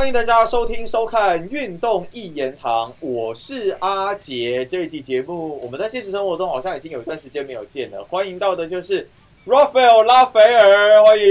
[0.00, 4.64] 欢迎大家收听收看《运动一言堂》，我是阿杰。
[4.64, 8.02] 这一期节目，我们在现实生活中好像已经有一段时间没有见了。
[8.08, 9.06] 欢迎到的就是
[9.46, 11.24] Raphael 拉斐尔，欢迎。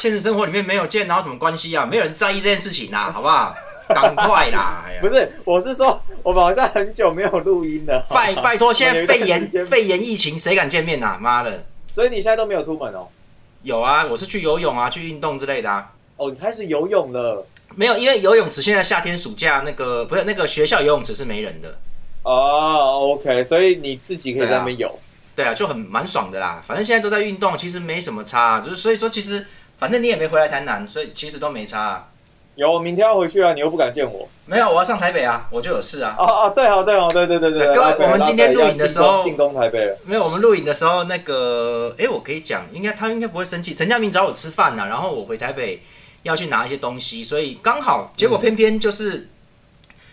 [0.00, 1.86] 现实生活里面没有见，哪有什么关系啊？
[1.86, 3.54] 没有人在意这件事情啊， 好不好？
[3.86, 4.82] 赶快啦！
[4.84, 8.04] 哎呀不是，我是说，我们好像很久没有录音了。
[8.10, 11.64] 拜拜托，现在 肺炎肺炎疫情，谁敢见面呐、妈的！
[11.92, 13.06] 所以你现在都没有出门哦？
[13.62, 15.88] 有啊，我是去游泳啊，去运动之类的啊。
[16.22, 17.44] 哦，你开始游泳了
[17.74, 21.76] 没有，因为游泳池现在夏天暑假那个不是那个学校游泳池是没人的，
[22.22, 24.96] 哦？OK，所以你自己可以在那边游。
[25.34, 26.62] 对啊，就很蛮爽的啦。
[26.64, 29.44] 反正现在都在运动，其实没什么差、就是所以说其实
[29.78, 32.08] 反正你也没回来台南，所以其实都没差、啊。
[32.54, 34.28] 有，我明天要回去啊，你又不敢见我。
[34.44, 36.14] 没有，我要上台北啊，我就有事啊。
[36.18, 37.66] 哦哦，对哦对哦，对对对对。
[37.66, 39.98] 我们今天录影的时候进攻台北了。
[40.04, 43.72] 没有，我们录影的时候，那个，哎，我可以讲，应该他应该不会生气。
[43.72, 45.82] 陈家明找我吃饭呢、然后我回台北
[46.22, 49.28] 要去拿一些东西，所以刚好，结果偏偏就是、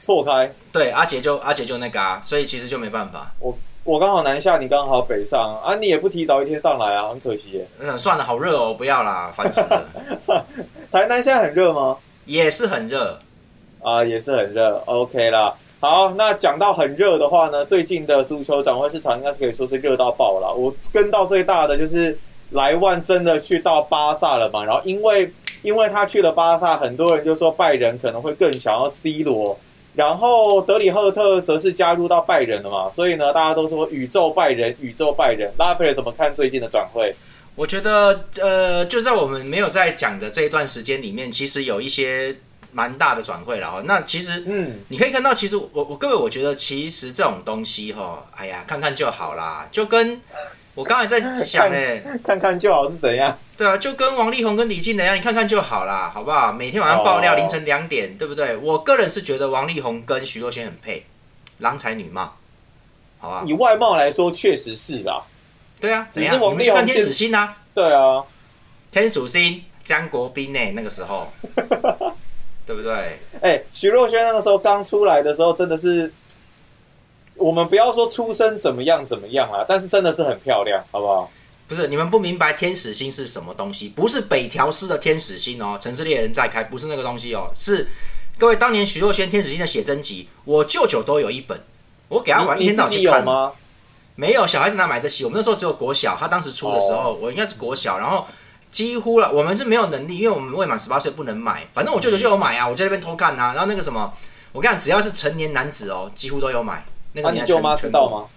[0.02, 3.32] 错开，对阿杰就阿杰就那个啊，所以其实就没办法。
[3.40, 7.68] 我我刚好南下，你刚好北上啊，你也不提早一天上来啊，很可惜耶。
[7.80, 9.86] 嗯，算了，好热哦，不要啦，烦死了。
[10.92, 11.98] 台南现在很热吗？
[12.26, 13.18] 也是很热，
[13.82, 15.56] 啊，也是很热，OK 啦。
[15.80, 20.54] 好，那讲到很热的话呢，最近的足球转会市场应该是可以说是热到爆了。
[20.54, 22.16] 我跟到最大的就是
[22.52, 25.32] 莱万真的去到巴萨了嘛，然后因为
[25.62, 29.60] 因为他去了巴萨，很多人就说拜仁可能会更想要 C 罗，
[29.96, 35.52] 然后德里赫特则是加入到拜仁了嘛，所以呢，大家都说宇宙拜仁，宇宙拜仁。
[35.58, 37.14] 拉斐尔怎么看最近的转会？
[37.56, 42.34] 我觉得呃，就在我们没有在讲的这一段时间里面，其实有一些
[42.72, 43.84] 蛮大的转会了哦。
[43.86, 50.22] 那其实嗯，你可以看到，其实我我各位，我觉得其实这种东西哈，哎呀，看看就好啦，就跟
[50.80, 53.38] 我刚才在想哎、看看就好是怎样。
[53.58, 56.54] 对啊，就跟王力宏跟李静的一样，你看看就好啦，好不好？
[56.54, 58.56] 每天晚上爆料，哦凌晨两点，对不对？
[58.56, 61.06] 我个人是觉得王力宏跟徐若瑄很配，
[61.58, 62.34] 郎才女貌，
[63.18, 63.44] 好吧？
[63.46, 65.26] 以外貌来说，确实是吧。
[65.82, 66.38] 对啊，只是？
[66.38, 68.24] 王力宏天现使星啊，对啊，
[68.90, 71.30] 天属星江国斌呢、那个时候，
[72.66, 73.20] 对不对？
[73.42, 76.14] 哎、徐若瑄那个时候刚出来的时候，真的是，
[77.40, 81.32] 我们不要说出身怎么样怎么样啊，但是真的是很漂亮，好不好？
[81.68, 87.88] 不是你们不明白天使星是什么东西，不是北条司的天使星哦，城市猎人在开，不是那个东西哦，是
[88.38, 91.62] 各位当年徐若瑄天使星的写真集，我舅舅都有一本，
[92.08, 93.20] 我给他玩一天到晚去看。
[93.20, 93.54] 有吗？
[94.16, 95.24] 没有，小孩子哪买得起？
[95.24, 98.26] 我们那时候只有国小，他当时出的时候，我应该是国小，然后
[98.72, 101.68] 几乎了，我们是没有能力，因为我们未满十八岁不能买。
[101.72, 103.54] 反正我舅舅就有买啊，我在那边偷看啊。
[103.54, 104.12] 然后那个什么，
[104.52, 106.84] 我跟你讲，只要是成年男子哦，几乎都有买。
[107.14, 108.10] 那个啊，你舅妈知道？
[108.10, 108.28] 吗？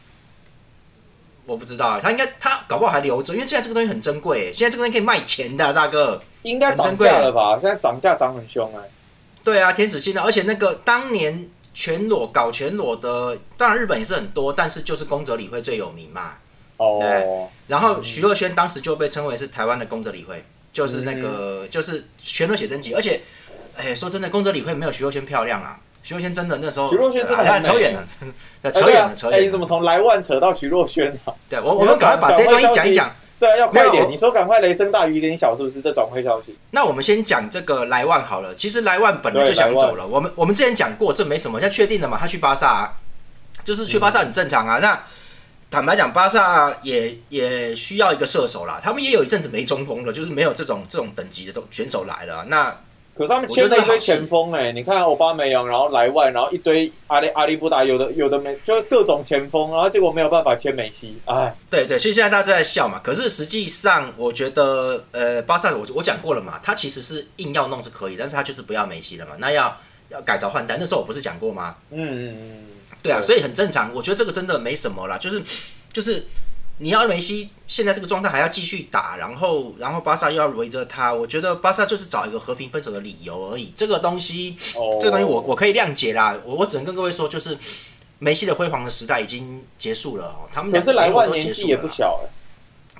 [1.45, 6.23] 我不知道啊，他应该他搞不好还留着，因为现在这个东西很珍贵耶，现在这个东西可以卖钱的啊、大哥。
[6.43, 7.59] 应该涨价了吧？
[7.61, 8.89] 现在涨价涨很凶哎、
[9.45, 16.35] 对啊，天使星的，而且那个当年全裸搞全裸的，当然日本也是很多，但是就是宫泽理惠最有名嘛。
[16.79, 23.21] 哦，然后徐若瑄当时就被称为是台湾的宫泽理惠，就是那个、就是全裸写真集，而且，
[23.77, 25.79] 哎，说真的，宫泽理惠没有徐若瑄漂亮啊。
[26.03, 28.05] 徐若瑄真的那时候，徐若瑄真的扯远了，
[28.73, 29.45] 扯远了，扯哎、远了。
[29.45, 31.33] 你怎么从莱万扯到徐若瑄啊？
[31.49, 33.15] 对我，我们赶快把这些东西讲一讲。
[33.39, 34.09] 对啊，要快一点！
[34.09, 35.81] 你说赶快，雷声大雨点小，是不是？
[35.81, 38.55] 这转会消息，那我们先讲这个莱万好了。
[38.55, 42.17] 其实莱万本来就想走了，我们我们之前讲过，这没什么，现在确定了嘛？
[42.17, 42.93] 他去巴萨、啊，
[43.65, 44.79] 就是去巴萨很正常啊。
[44.79, 45.01] 那
[45.73, 52.77] 坦白讲，巴萨也也需要一个射手啦，他们也有一阵子没中锋了，就是没有这种这种等级的都选手来了啊、那
[53.15, 62.99] 可是他们签了一堆前锋哎、你看奥巴梅扬，然后莱万，然后一堆阿里阿里布达，有的有的没，就各种前锋，然后结果没有办法签梅西，哎，对对，所以现在大家都在笑嘛。
[63.05, 69.33] 可是实际上，我觉得，呃，巴萨我我讲过了嘛，他其实是硬要弄是可以，但是他就是不要梅西了嘛。
[69.39, 69.77] 那要
[70.09, 71.77] 要改朝换代，那时候我不是讲过吗？
[71.91, 72.59] 嗯嗯嗯，
[73.03, 73.95] 对啊，所以很正常。
[73.95, 75.43] 我觉得这个真的没什么啦，就是
[75.93, 76.27] 就是
[76.83, 83.73] 你要梅西现在这个状态还要继续打，然后然后巴萨又要围着他，我觉得巴萨就是找一个和平分手的理由而已。
[83.77, 86.37] 这个东西，哦，这个东西我我可以谅解啦。
[86.45, 87.57] 我我只能跟各位说，就是
[88.19, 90.49] 梅西的辉煌的时代已经结束了哦。
[90.53, 92.27] 他们可是莱万都年纪也不小哎、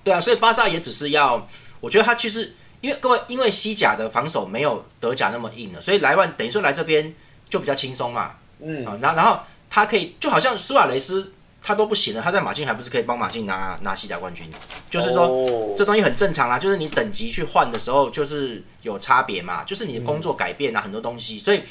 [0.05, 1.45] 对啊，所以巴萨也只是要，
[1.81, 7.13] 我觉得他就是因为各位，因为西甲的防守没有德甲那么硬了，所以莱万等于说来这边
[7.51, 8.37] 就比较轻松嘛。
[8.61, 11.33] 嗯，啊，然后然后他可以就好像苏亚雷斯
[11.63, 14.51] 他都不行了，他在马竞还不是可以帮马竞拿拿西甲冠军？
[14.91, 21.63] 就是说、哦这东西很正常啦，就是你等级去换的时候就是有差别嘛，就是你的工作改变啊，很多东西，所以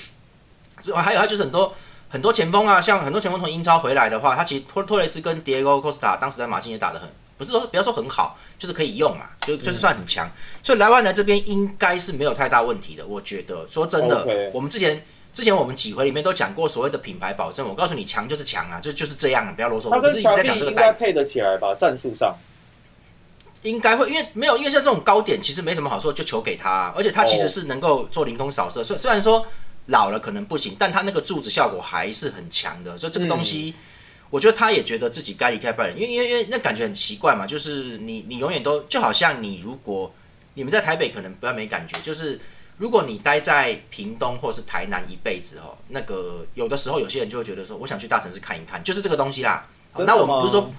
[0.82, 1.74] 所以还有他就是很多。
[2.14, 10.30] 很多前锋啊，像很多前锋从英超回来的话，他其实托托雷斯跟 Diego Costa 当时在马竞也打得很不是说不要说很好，就是可以用嘛，就就是算很强。
[10.62, 13.66] 所以莱万来这边应该是没有太大问题的，我觉得。
[13.66, 15.02] 说真的我们之前
[15.34, 19.90] 之前我们几回里面都讲过所谓的品牌保证，我告诉你强就是强啊，就就是这样，不要啰嗦。
[19.90, 21.74] 他我不是一直跟乔蒂在讲这个代应该配得起来吧？
[21.76, 22.36] 战术上，
[23.62, 29.46] 应该会，因为没有，因为像这种高点其实没什么好说，就球给他啊、而且他其实是能够做凌空扫射，虽、虽然说
[29.86, 33.74] 老了可能不行，但他那个柱子效果还是很强的，所以这个东西，
[34.30, 40.14] 我觉得他也觉得自己该离开拜仁，因为因为因为那感觉很奇怪嘛，就是你你永远都就好像你如果
[40.56, 42.40] 你们在台北可能不要没感觉，就是
[42.82, 49.68] 如果你待在屏东或是台南一辈子哦，那个有的时候有些人就会觉得说，我想去大城市看一看，就是这个东西啦。
[50.00, 50.72] 那我们不是说吗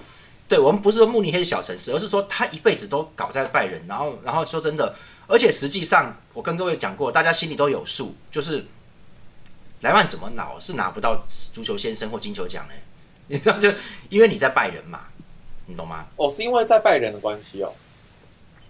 [0.49, 4.93] 对我们不是说慕尼黑是小城市，而是说他一辈子都搞在拜仁，然后然后说真的，
[5.27, 8.65] 而且实际上我跟各位讲过，大家心里都有数，就是
[9.79, 11.23] 莱万怎么老是拿不到
[11.53, 12.73] 足球先生或金球奖呢？
[13.27, 13.71] 你知道就
[14.09, 15.07] 因为你在拜仁嘛，
[15.67, 16.05] 你懂吗？
[16.17, 17.73] 哦，是因为在拜仁的关系哦。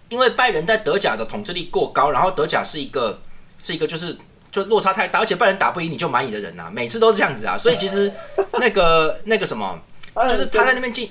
[0.08, 3.20] 因为拜仁在德甲的统治力过高，然后德甲是一个
[3.58, 4.16] 是一个就是
[4.50, 8.12] 就落差太大，而且拜仁打不赢你就买你的人啊，每次都是这样子啊，所以其实
[8.52, 9.80] 那个那个什么，
[10.28, 11.08] 就是他在那边进。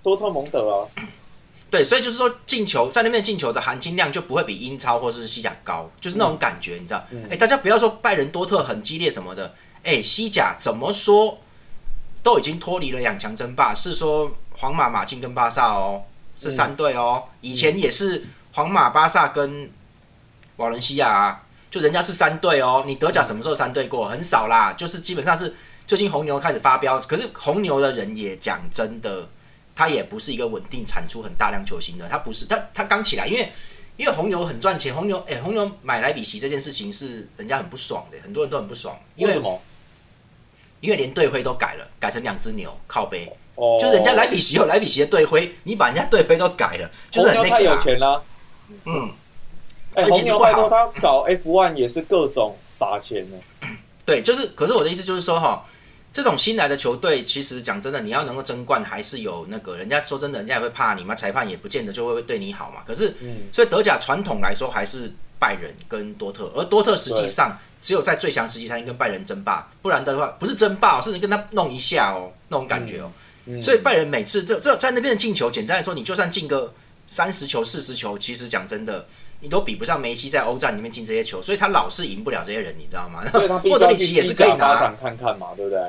[0.00, 0.86] 多特蒙德啊，
[1.70, 7.04] 对，所以就是说进球在那边进球的含金量就不会比英超或者是西甲高，就是那种感觉，你知道？
[7.28, 9.52] 哎、大家不要说拜仁多特很激烈什么的，
[9.82, 11.36] 哎，西甲怎么说
[12.22, 16.04] 都已经脱离了两强争霸，是说皇马、马竞跟巴萨哦，
[16.38, 19.68] 是三队哦，以前也是皇马、巴萨跟
[20.56, 24.08] 瓦伦西亚啊，就人家是三队哦，你德甲什么时候三队过？
[24.08, 25.54] 很少啦，就是基本上是
[25.86, 29.28] 最近红牛开始发飙，可是红牛的人也讲真的。
[29.80, 33.52] 他也不是一个稳定产出很大量球星的，他不是他他刚起来，因为
[33.96, 39.62] 因为红牛很赚钱，红牛哎、红牛买莱比锡这件事情是人家很不爽的，很多人都很不爽，为什么？
[40.80, 48.22] 因为连队徽都改了，改成两只牛靠背，哦，就是人家莱比锡有莱比锡的队徽，你把人家队徽都改了，就是红牛太有很那个、啊，钱了。
[48.84, 49.10] 嗯，
[49.94, 53.36] 哎，所以红牛拜托他搞 F1 也是各种撒钱呢。
[54.06, 55.64] 对，就是，可是我的意思就是说哈。
[56.10, 62.82] 这种新来的球队，其实讲真的，你要能够争冠，还是有那个人家说真的，人家也会怕你嘛，裁判也不见得就会对你好嘛。
[62.84, 73.12] 可是，嗯所以德甲传统来说还是拜仁跟多特，而多特实际上只有在最强时期才能跟拜仁争霸，不然的话不是争霸、哦，是你跟他弄一下哦，那种感觉哦。
[73.14, 73.22] 嗯
[73.62, 76.70] 所以拜仁每次这这在那边的进球，简单来说，你就算进个
[77.06, 79.06] 三十球、四十球，其实讲真的，
[79.40, 83.26] 你都比不上梅西在欧战里面进这些球，所以他老是赢不了这些人，你知道吗？
[83.30, 85.80] 所以他必莫德里奇也是可以拿，看看嘛，对不对？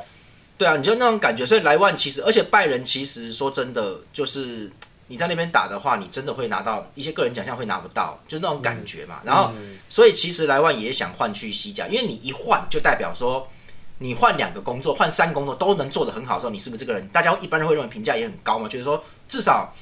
[0.57, 1.45] 对啊，你就那种感觉。
[1.45, 4.71] 所以莱万其实，而且拜仁其实说真的，就是
[5.07, 9.19] 你在那边打的话，你真的会拿到一些个人奖项会拿不到，就是那种感觉嘛。
[9.25, 9.51] 然后，
[9.89, 13.45] 所以其实莱万也想换去西甲，因为你一换就代表说。
[14.01, 17.07] 你换两个工作，换三个工作都能做得很好的时候，你是不是这个人？
[17.09, 18.67] 大家一般人会认为评价也很高嘛？
[18.67, 19.73] 就是说，至少，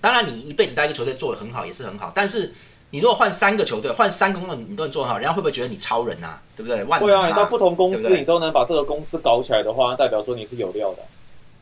[0.00, 2.54] 当然你一辈子在一个球队做得很好也是很好，但是
[2.90, 6.40] 你如果换三个球队，换三个工作你都能做得很好，人家会不会觉得你超人啊？
[6.54, 6.84] 对不对？
[6.84, 10.98] 万能会啊，你到不同公司你都能把这个公司搞起来的话，代表说你是有料的。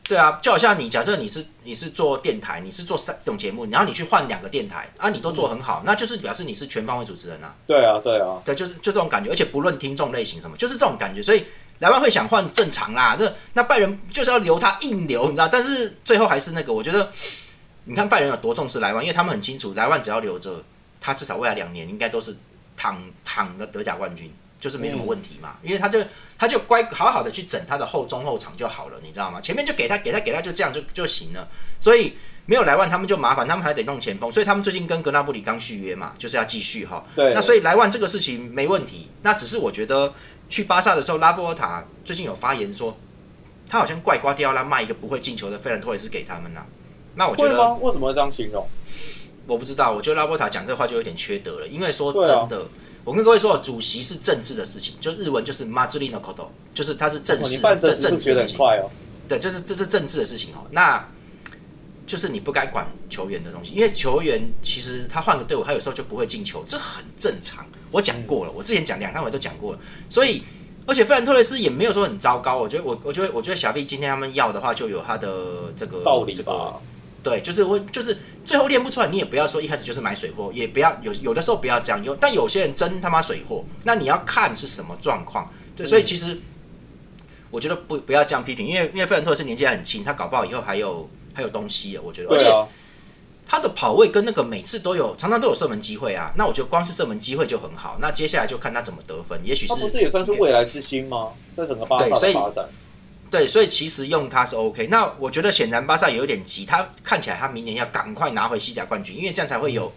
[0.05, 7.55] 对啊，就好像你假设你是你是做电台，你是做三这种节目，然后你去换两个电台啊，你都做很好，那就是表示你是全方位主持人啊。
[7.65, 11.23] 对啊，对啊，对，就是就这种感觉，而且不论听众类型什么，就是这种感觉。
[11.23, 11.45] 所以
[11.79, 15.47] 莱万会想换正常啦，这那拜仁就是要留他硬留，你知道？
[15.47, 17.09] 但是最后还是那个，我觉得
[17.85, 20.61] 你看拜仁有多重视莱万，因为他们很清楚，莱万只要留着，
[20.99, 22.35] 他至少未来两年应该都是
[22.75, 24.29] 躺躺的德甲冠军，
[24.63, 25.57] 就是没什么问题嘛。
[25.61, 25.99] 因为他就
[26.39, 29.41] 他就乖好好的去整他的后中后场就好了，你知道吗？
[29.41, 31.47] 前面就给他给他给他就这样就就行了，
[31.79, 32.13] 所以。
[32.45, 37.01] 没有莱万，他们就麻烦，他们还得弄前锋，所以他们最近跟格纳布里刚续约嘛，就是要继续哈。
[37.15, 40.13] 对那所以莱万这个事情没问题，那只是我觉得
[40.49, 42.97] 去巴萨的时候，拉波尔塔最近有发言说，
[43.69, 46.65] 他好像怪瓜迪奥拉卖一个不会进球的费兰托雷斯给他们呐、
[47.15, 47.73] 那我觉得？
[47.75, 48.67] 为什么会这样形容？
[49.47, 52.65] 我不知道，我觉得拉波尔塔讲这话就有点缺德了，因为说真的，
[53.05, 58.59] 我跟各位说，主席是政治的事情，就日文就是 m a z u r i no koto，就是他是政办这只是政治的事情。
[59.27, 60.65] 对，就是这是政治的事情哦。
[60.71, 61.05] 那
[62.05, 67.65] 就是你不该管球员的东西，因为球员其实他换个队伍，他有时候就不会进球，这很正常。
[67.91, 69.79] 我讲过了，我之前讲两三回都讲过了，
[70.09, 70.43] 所以
[70.85, 72.57] 而且费兰托雷斯也没有说很糟糕。
[72.57, 76.79] 我觉得我我觉得我觉得小 V 今天他们要的话，就有他的这个道理这个吧。
[77.23, 85.49] 对，就是会，就是最后练不出来，你也不要说一开始就是买水货，也不要有有的时候不要这样，有但有些人真他妈水货，那你要看是什么状况。
[85.75, 86.37] 对，所以其实
[87.49, 92.45] 我觉得不不要这样批评，因为因为费兰托雷斯年纪还很轻，他搞不好以后还有还有东西，我觉得，而且
[93.47, 101.29] 他的跑位跟那个每次都有常常都有射门机会啊，那我觉得光是射门机会就很好，那接下来就看他怎么得分，也许是他不是也算是未来之星吗？
[101.53, 102.69] 在整个巴萨对所以的发展，
[103.33, 104.85] 对，所以其实用他是 OK。
[104.91, 109.91] 那我觉得显然巴萨有点急，他看起来他明年要赶快拿回西甲冠军，因为这样才会有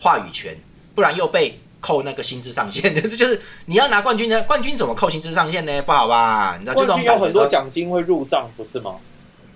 [0.00, 0.56] 话语权，
[0.94, 2.82] 不然又被扣那个薪资上限。
[2.96, 5.82] 这就是你要拿冠军呢，冠军怎么扣薪资上限呢？
[5.82, 6.56] 不好吧？
[6.58, 8.94] 你知道这冠种军有很多奖金会入账，不是吗？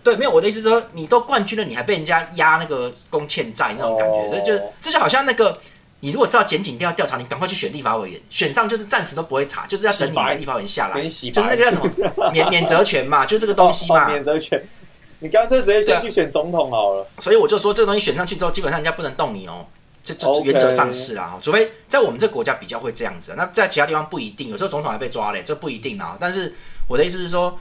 [0.05, 5.59] 对，没有我的意思是说，你都冠军了，你还被人家压那个工欠债那种感觉，哦这就这就好像那个。
[6.05, 10.25] 你如果知道检警一定要调查，你赶快去选立法委员，选上就是暂时都不会查，就是要等你洗白。
[10.31, 14.07] 们立法委员下来，就是那个叫什么免免责权嘛， 就这个东西嘛。
[14.07, 14.61] 哦免责权，
[15.21, 17.07] 你干脆直接先去选总统好了。
[17.21, 19.65] 所以我就说，这个东西选上去之后，基本上人家不能动你哦，
[20.03, 26.17] 这这原则上是啦，除非在我们这个国家比较会这样子，那在其他地方不一定，有时候总统还被抓嘞，这不一定啊。
[26.19, 26.53] 但是
[26.89, 27.57] 我的意思是说，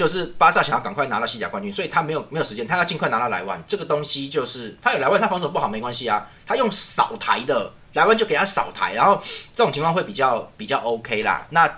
[0.00, 3.62] 就是巴萨想要赶快拿到西甲冠军，所以他没有没有时间，他要尽快拿到莱万。
[3.66, 9.22] 这个东西就是他有莱万，他防守不好没关系啊，他用扫台的莱万就给他扫台，然后
[9.54, 11.46] 这种情况会比较比较 OK 啦。
[11.50, 11.70] 那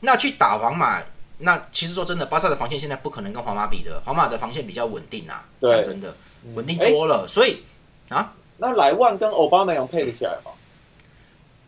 [0.00, 1.02] 那去打皇马。
[1.42, 6.14] 那其实说真的，巴萨的防线现在不可能跟皇马比的，皇马的防线比较稳定啊，对讲真的，
[6.52, 7.64] 稳定多了，所以
[8.10, 10.50] 啊，那莱万跟奥巴梅扬配得起来吗？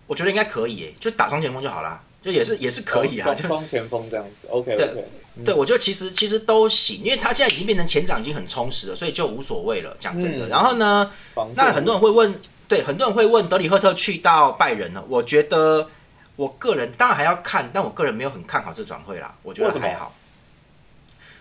[0.07, 4.47] 我觉得应该可以诶，就打双前锋就好啦，就也是也是可以啊，就双双前锋这样子。
[4.49, 5.05] OK 对 OK，
[5.45, 10.47] 对我觉得其实其实都行，因为他现在已经变成前场已经很充实了，所以就无所谓了，讲真的。
[10.47, 11.11] 嗯然后呢，
[11.55, 15.88] 那很多人会问，对，很多人会问德里赫特去到拜仁了，我觉得
[16.37, 20.14] 我个人当然还要看，但我个人没有很看好这转会啦，我觉得还好。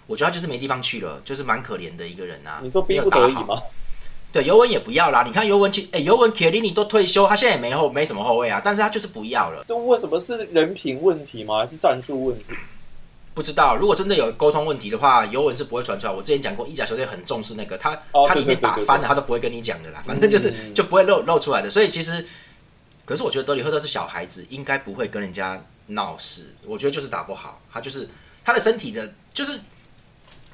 [0.07, 2.59] 我觉得他就是没地方去了，就是蛮可怜的一个人啊。
[2.61, 3.61] 你说逼不得已吗？
[4.31, 5.23] 对，尤文也不要啦。
[5.23, 9.65] 你看尤文其，哎、尤文铁林尼都退休，他现在也没后没什么后卫啊，但是他就是不要了。
[9.67, 11.59] 这为什么是人品问题吗？
[11.59, 12.45] 还是战术问题？
[13.33, 16.13] 不知道，如果真的有沟通问题的话，尤文是不会传出来。
[16.13, 20.01] 我之前讲过，意甲球队很重视那个，他、哦他里面打翻了，他都不会跟你讲的啦。
[20.05, 21.69] 反正就是、嗯就不会露露出来的。
[21.69, 22.25] 所以其实，
[23.05, 26.53] 可是我觉得德里赫特是小孩子，应该不会跟人家闹事。
[26.65, 28.07] 我觉得就是打不好，他就是
[28.45, 29.59] 他的身体的，就是。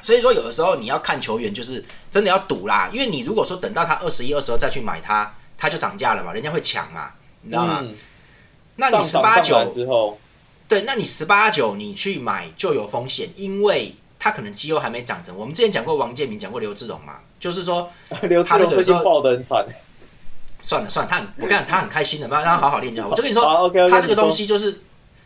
[0.02, 2.90] 所以说，有的时候你要看球员，就是真的要赌啦。
[2.94, 7.12] 因为你如果说等到他二十一、二十二再去买他，他就涨价了嘛，人家会抢嘛，
[7.42, 7.80] 你知道吗？
[7.82, 7.96] 嗯，
[8.76, 10.20] 那你上十八九之后，
[10.68, 15.36] 对，那你十八九你去买就有风险，因为他可能肌肉还没长成。
[15.36, 17.90] 我们之前讲过王建民，讲过刘志荣嘛，就是说
[18.24, 19.66] 刘志荣最近爆的很惨。
[20.60, 23.10] 算了算了，他很我跟你讲，他很开心的，让他好好练就好。
[23.12, 24.82] 我就跟你说，好，OK，OK，他这个东西就是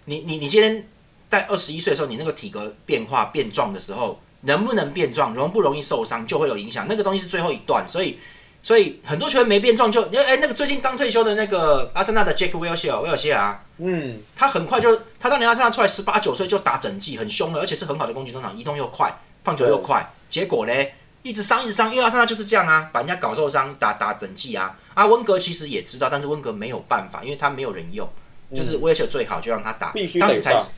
[0.05, 0.87] 你你你今天
[1.29, 6.85] 在二十一岁的时候，你那个体格变化变壮的时候，能不能变壮，容不容易受伤，就会有影响。
[6.87, 8.19] 那个东西是最后一段，所以。
[8.63, 19.11] 所以很多球员没变壮就，哎、那个最近刚退休的那个阿森纳的 Jack Wilshere 威尔谢尔，嗯，他很快就，他当年阿森纳出来十八九岁就打整季，很凶了，而且是很好的攻击中场，移动又快，
[19.43, 20.07] 放球又快。
[20.29, 20.93] 结果嘞，
[21.23, 24.77] 一直伤一直伤，因为阿森纳就是这样啊，把人家搞受伤，打打整季啊。
[24.93, 28.07] 啊，温格其实也知道，但是温格没有办法，因为他没有人用，
[28.53, 30.69] 就是威尔切尔最好就让他打，必须当时才得上。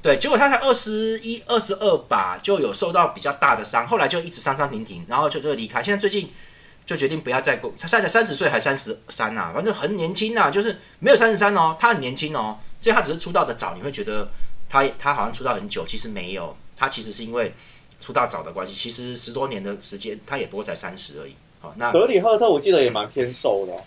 [0.00, 5.82] 对，结果他才二十一、二十二吧就有受到比较大的伤，后来就一直伤伤停停，然后就就离开。
[5.82, 6.30] 现在最近
[6.86, 14.28] 就决定不要再过，他现在才三十岁还三十三呐，反正很年轻啊，就是没有三十三哦，他很年轻哦，所以他只是出道的早，你会觉得
[14.68, 17.52] 他他好像出道很久，其实没有，他其实是因为
[18.00, 21.34] 出道早的关系，其实十多年的时间他也不过才三十而已。
[21.60, 23.82] 好，那德里赫特我记得也蛮偏瘦的哦。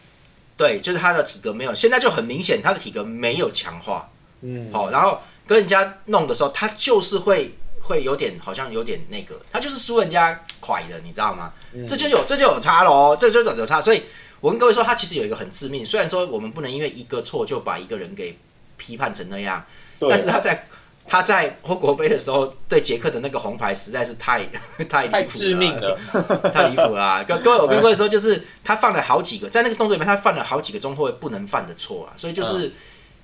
[0.58, 4.10] 对，就是他的体格没有，现在就很明显他的体格没有强化。
[4.42, 11.52] 嗯，好、然后跟人家弄的时候，他就是会会有点好像有点那个，他就是输人家快的，你知道吗？
[11.88, 13.82] 这就有这就有差喽，这就有有差。
[13.82, 14.04] 所以
[14.40, 18.38] 我跟各位说，他其实有一个很致命，虽然说我们不能因为一个错就把一个人给
[18.78, 19.66] 批判成那样，
[20.00, 20.68] 但是他在
[21.08, 24.46] 他在欧国杯的时候对捷克的那个红牌实在是太
[24.88, 26.00] 太离谱太致命了。
[26.54, 27.24] 太离谱了啊！
[27.28, 32.72] 各各位，我跟各位说，就是他犯了好几个，在那个动作里面，他犯了好几个中后卫不能犯的错啊，所以就是。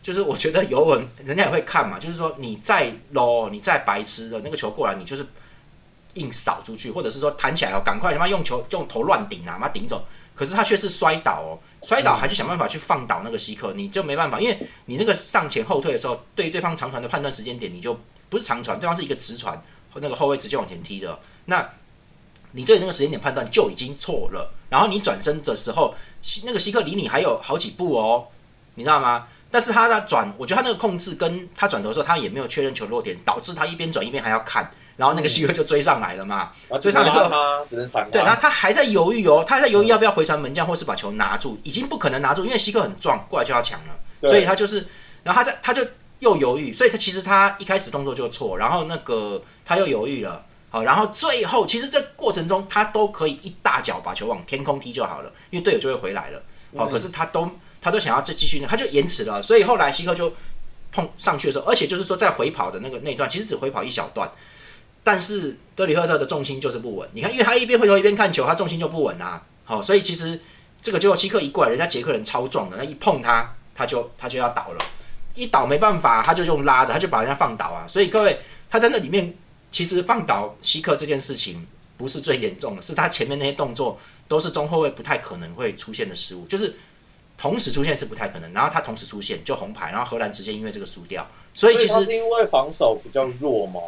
[0.07, 5.27] 就是我觉得尤文人家也会看嘛，就是说你再 low，你再白痴的那个球过来，你就是
[6.13, 10.07] 硬扫出去，或者是说弹起来哦，赶快他妈用球用头乱顶啊，妈顶走。
[10.33, 17.99] 可是他却是摔倒哦，摔倒还去想办法去放倒那个西克，你就没办法，因为你那个上前后退的时候，对于对方长传的判断时间点，你就
[18.29, 19.61] 不是长传，对方是一个直传，
[19.95, 21.69] 那个后卫直接往前踢的，那
[22.53, 24.53] 你对那个时间点判断就已经错了。
[24.69, 28.27] 然后你转身的时候，希那个西克离你还有好几步哦，
[28.75, 29.27] 你知道吗？
[29.49, 36.51] 但是他的转，我觉得他那个控制跟他转头的时候，他也没有确认球落点，导致他一边转一边还要看，然后那个西哥就追上来了嘛。
[36.69, 38.35] 啊，追上来之后只能传对，然他。
[38.35, 44.29] 后他还在犹豫哦，他还在犹豫要不要回传门将，或是把球拿住，已经不可能拿住，因为西哥很壮，过来就要抢了，对。
[44.29, 44.85] 所以他就是，
[45.23, 45.85] 然后他在他就
[46.19, 56.41] 又犹豫，所以他其实他一开始动作就错，然后那个他又犹豫了，好，然后最后其实这过程中他都可以一大脚把球往天空踢就好了，因为队友就会回来了，
[56.75, 57.49] 好，可是他都
[57.81, 60.33] 他都想要再继续，他就延迟了，所以后来希克就
[60.91, 64.29] 碰上去的时候，而且就是说在回跑的那个那段，其实只回跑一小段。
[65.03, 67.09] 但是德里赫特的重心就是不稳。
[67.13, 69.41] 你看，因为他一边回头一边看球，他重心就不稳啊。
[69.63, 70.37] 好，所以其实
[70.81, 74.85] 这个结果希克一过来，人家捷克人超壮的，那一碰他，他就他就要倒了。
[75.33, 77.85] 一倒没办法，他就用拉的，他就把人家放倒啊。
[77.87, 79.33] 所以各位，他在那里面
[79.71, 81.65] 其实放倒希克这件事情
[81.95, 86.75] 不是最严重的，是他前面那些动作都是中后卫不太可能会出现的失误，就是
[87.37, 91.25] 同时出现是不太可能，然后他同时出现就红牌，然后荷兰直接因为这个输掉。
[91.53, 93.79] 所以其实是因为防守比较弱吗？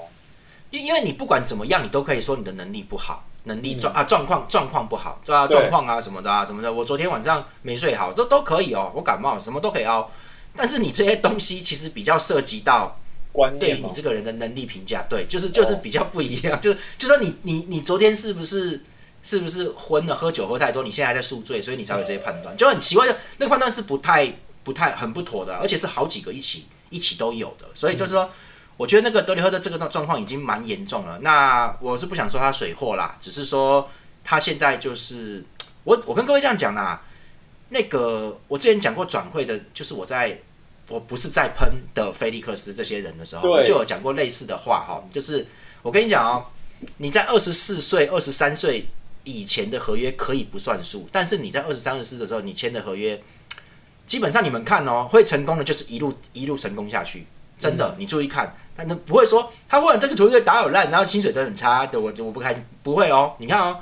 [0.72, 5.48] 因因为你不管怎么样，你都可以说你的能力不好，能力状啊状况状况不好，对吧？
[5.48, 8.92] 状况啊什么的啊什么的，我昨天晚上没睡好，都都可以哦。
[8.96, 10.08] 我感冒什么都可以哦。
[10.56, 13.00] 但是你这些东西其实比较涉及到
[13.60, 18.84] 对于你这个人的能力评价，对，就是就是比较不一样，就是就说你你你昨天是不是
[19.22, 24.34] 是不是昏了，喝酒喝太多，你现在还在宿醉，所以你才有这些判断，就很奇怪，就那个判断是不太
[24.64, 28.30] 不太很不妥的，而且是好几个一起一起都有的，所以就是说。
[28.80, 31.20] 我觉得那个德里赫的这个状况已经蛮严重了。
[31.20, 33.90] 那我是不想说他水货啦，只是说
[34.24, 35.44] 他现在就是
[35.84, 37.02] 我我跟各位这样讲啦。
[37.68, 40.40] 那个我之前讲过转会的，就是我在
[40.88, 45.04] 我不是在喷的菲利克斯这些人的时候，就有讲过类似的话哈。
[45.12, 45.46] 就是
[45.82, 46.46] 我跟你讲哦，
[47.00, 48.88] 你在二十四岁、二十三岁
[49.30, 53.22] 以前的合约可以不算数，但是你在二十三、二十四的时候你签的合约，
[54.06, 57.26] 基本上你们看哦，会成功的就是一路一路成功下去。
[57.58, 63.36] 真的，你注意看，他能不会说他为了这个球队打有烂，然后薪水真的很差的，我我不开心，不会哦。
[63.38, 63.80] 你看哦，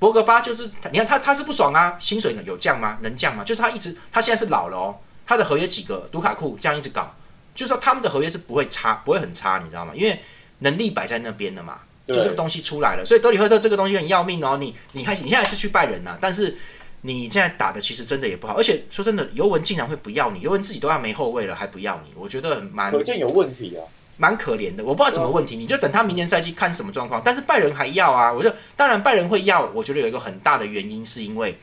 [0.00, 2.98] 博格巴就是，你看他他是不爽啊，薪水呢有降吗？
[3.02, 3.44] 能降吗？
[3.44, 7.14] 就是他一直他现在是老了哦，他的合约几个读卡库这样一直搞，
[7.54, 9.92] 就是说他们的合约是不会差，不会很差，你知道吗？
[9.94, 10.20] 因为
[10.58, 11.82] 能力摆在那边的嘛，
[12.14, 14.56] 就这个东西出来了，所以德里赫特这个东西很要命哦。
[14.60, 16.56] 你你看你现在是去拜仁呐，但是。
[17.02, 23.80] 你现在打的其实真的也不好，而且说真的，尤文竟然会不要你，尤文自己都要没后卫了还不要你，我觉得蛮可见有问题啊，
[24.18, 24.84] 蛮可怜的。
[24.84, 27.22] 我不知道什么问题，你就等他明年赛季看什么状况。
[27.24, 31.58] 但是拜仁还要啊，我就当然拜仁会要，我觉得有一个很大的原因是因为，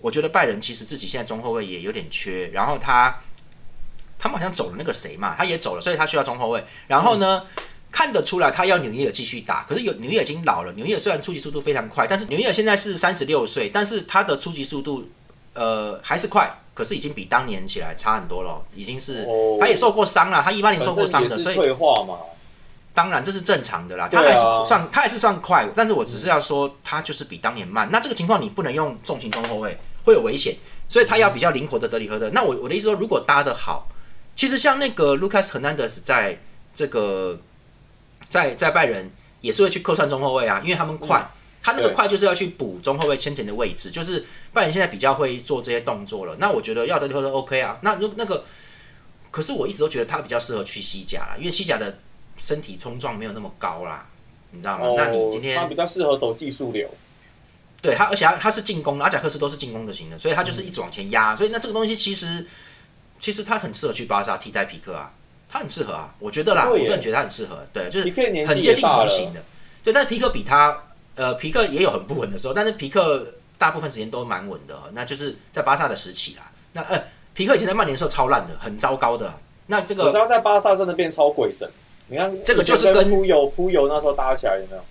[0.00, 3.12] 我觉得拜仁其实自己现在中后卫也有点缺，然后他
[4.16, 6.64] 他们好像走了那个谁嘛，他也走了，所以他需要中后卫。
[6.86, 7.42] 然后呢？
[7.90, 10.72] 看得出来，他要纽伊尔继续打，可是有纽伊尔已经老了。
[10.74, 15.08] 纽伊尔虽然出击速度非常快，但是纽伊尔现在是三十六岁，但是他的出击速度，
[15.54, 18.62] 呃，还是快，可是已经比当年起来差很多了。
[18.74, 19.26] 已经是，
[19.58, 22.18] 他也受过伤了，他一八年受过伤的，所以退化嘛。
[22.92, 27.88] 当然这是正常的啦，他还是算他还是算快，但是我只是要说他就是比当年慢。
[27.90, 30.54] 那这个情况你不能用重型中后卫，会有危险，
[30.88, 32.28] 所以他要比较灵活的德里赫特。
[32.30, 33.88] 那我我的意思说，如果搭的好，
[34.36, 36.38] 其实像那个卢卡斯·赫南德斯在
[36.74, 37.40] 这个。
[38.28, 39.10] 在在拜仁
[39.40, 41.26] 也是会去客串中后卫啊，因为他们快，
[41.62, 46.36] 他那个快就是要去补中后卫先前的位置，就是拜仁现在比较会做这些动作了。
[46.38, 48.44] 那我觉得要德里赫特 OK 啊，那如那个，
[49.30, 51.98] 可是我一直都觉得他比较适合去西甲啦，因为西甲的
[52.36, 54.06] 身体冲撞没有那么高啦，
[54.50, 54.86] 你知道吗？
[54.96, 56.88] 那你今天他比较适合走技术流，
[57.80, 62.46] 对他，而且他他是进攻，阿贾克斯都是进攻的型的，所以他就是一直往前压，所以那这个东西其实
[63.20, 65.12] 其实他很适合去巴萨替代皮克啊。
[65.50, 69.42] 他很适合啊，我觉得啦，我个人觉得他很适合，对，就是很接近同型的，
[69.82, 69.92] 对。
[69.92, 70.76] 但是皮克比他，
[71.14, 76.42] 呃，皮克也有很不稳的时候，但是皮克大部分时间都蛮稳的，那就是在巴萨的时期啦。
[76.74, 79.32] 那呃，皮克以前在曼联的时候超烂的，很糟糕的。
[79.68, 81.66] 那这个我知道在巴萨真的变超鬼神，
[82.08, 84.82] 你看这个就是跟扑油扑油那时候搭起来有没有？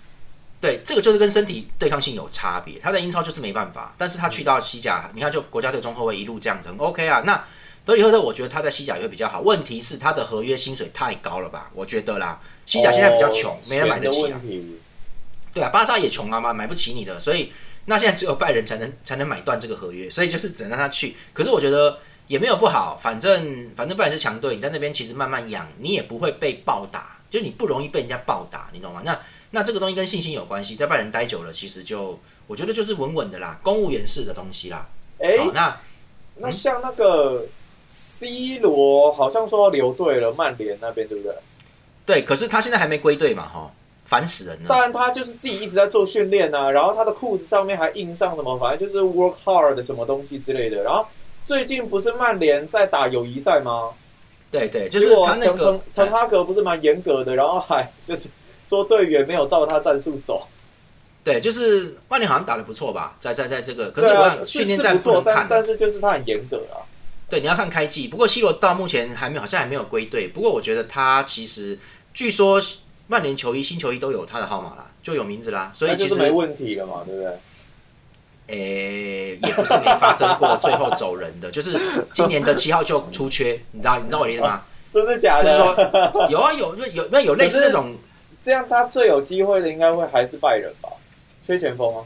[0.60, 2.80] 对，这个就是跟身体对抗性有差别。
[2.80, 7.44] 他在英超就是没办法，但是他去到西甲，你看就国家队中后卫一路这样子，OK 啊，那。
[7.88, 9.40] 德里赫特，我觉得他在西甲也会比较好。
[9.40, 11.70] 问题是他的合约薪水太高了吧？
[11.72, 14.38] 我觉得啦，西甲现在比较穷，没人买得起啊。
[15.54, 17.50] 对啊，巴萨也穷啊嘛，买不起你的，所以
[17.86, 21.16] 那现在只有拜仁才能才能买断这个合约，所以就是只能让他去。
[21.32, 29.00] 可是我觉得也没有不好，反正反正拜仁是强队，你在那边其实慢慢养，你也不会被暴打，就你不容易被人家暴打，你懂吗？
[29.02, 29.18] 那
[29.52, 34.86] 那这个东西跟信心有关系，在拜仁待久了，其实就我觉得就是稳稳的啦，公务员式的东西啦。
[35.20, 35.80] 哎，那
[36.36, 37.46] 那像那个。
[37.88, 41.34] C 罗好像说留队了，曼联那边对不对？
[42.04, 43.70] 对，可是他现在还没归队嘛，哈，
[44.04, 44.68] 烦死人了。
[44.68, 50.82] 当然，他就是自己一直在做训练啊，然后他的裤子上面还印上什么，反正就是 work hard 什么东西之类的。
[50.82, 51.06] 然后
[51.44, 53.90] 最近不是曼联在打友谊赛吗？
[54.50, 58.30] 对对，就是他那个滕哈格不是蛮严格的，然后还就是
[58.64, 60.46] 说队员没有照他战术走。
[61.22, 66.80] 对，就是曼联好像打的不错吧，在在在这个，可是我训练战不错但但是就是他很严格啊。
[67.28, 68.08] 对，你要看开季。
[68.08, 70.28] 不过 C 罗到目前还没有，好像还没有归队。
[70.28, 71.78] 不过我觉得他其实，
[72.14, 72.60] 据说
[73.06, 75.70] 曼联球衣、新球衣都有他的号码啦，就有名字啦。
[75.74, 77.38] 所以其实没问题了嘛，对不对？
[78.46, 81.78] 诶，也不是没发生过最后走人的，就是
[82.14, 83.98] 今年的七号就出缺，你知道？
[83.98, 84.62] 你知道我意思吗？
[84.90, 85.44] 真的假的？
[85.44, 87.94] 就是说有啊，有，有有那有类似那种
[88.40, 90.88] 这样他最有机会的应该会还是拜仁吧？
[91.42, 92.02] 缺前锋啊？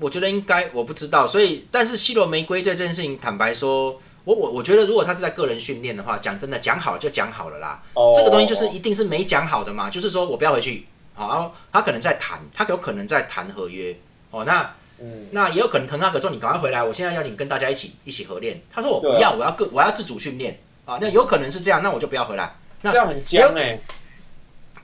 [0.00, 1.24] 我觉得应该，我不知道。
[1.24, 7.80] 所以，但是 C 罗没归队这件事情，坦白说，我我我觉得，如果他是在个人训练的话，讲真的，讲好就讲好了啦。
[7.94, 10.84] 哦这个东西就是一定是没讲好的嘛，就是说我不要回去，
[11.14, 13.96] 好，然后他可能在谈，他有可能在谈合约，
[14.32, 18.60] 哦，那嗯，那也有可能滕哈格说你赶快回来，我现在要你跟大家一起一起合练。
[18.72, 22.52] 他说我不要，我要个我要自主训练啊，那有可能是这样，那我就不要回来。
[22.82, 23.78] 那这样很僵哎、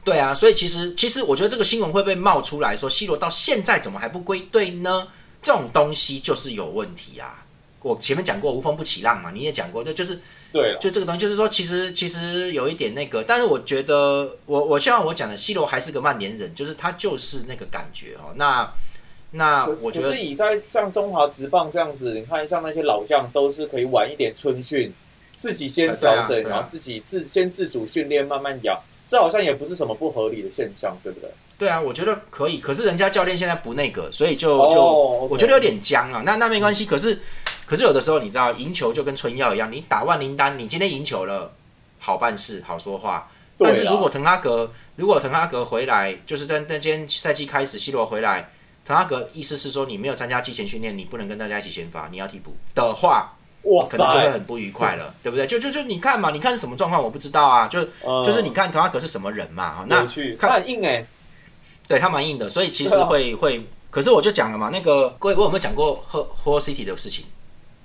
[0.04, 5.08] 对啊，所以其实其实我觉得这个新闻会被冒出来说，C 罗到现在怎么还不归队呢？
[5.42, 7.41] 这种东西就是有问题啊。
[7.82, 10.18] 我前面讲过无风不起浪嘛，你也讲过，这就是
[10.52, 18.32] 对了，就这个东西，就是说其实其实有一点那个，但是我觉得我我希望我讲的，C 罗还是个曼联人，就是他就是那个感觉哦。
[18.36, 18.72] 那
[19.32, 24.92] 那我觉得以在像中华职棒这样子，你看像那些老将都是可以晚一点春训，
[25.34, 31.30] 自己先调整，啊啊然后自己自先自主训练，慢慢养，这好像也不是什么不合理的现象，对不对？
[31.58, 34.82] 对啊，我觉得可以，可是人家教练现在不那个，所以就哦就、
[35.30, 36.20] 我觉得有点僵啊。
[36.26, 37.16] 那那没关系，可是
[37.72, 41.50] 可是有的时候你知道，赢球就跟春药一样，你打万灵丹，你今天赢球了，
[41.98, 43.30] 好办事，好说话。
[43.56, 48.50] 但是如果滕哈格如果滕哈格回来，就是在在今天赛季开始，C 罗回来，
[48.84, 55.46] 滕哈格意思是说你没有参加季前训练，你不能跟大家一起先发，你要替补的话，哇可能就会，很不愉快了，对不对？
[55.46, 60.06] 就就就你看嘛，你看什么状况我不知道啊，就嗯就是你看滕哈格是什么人嘛，好那
[60.38, 61.06] 他很硬哎、
[61.88, 67.24] 对他蛮硬的，所以其实会、会，可是我就讲了嘛，那个各位我有没有讲过赫霍 City 的事情？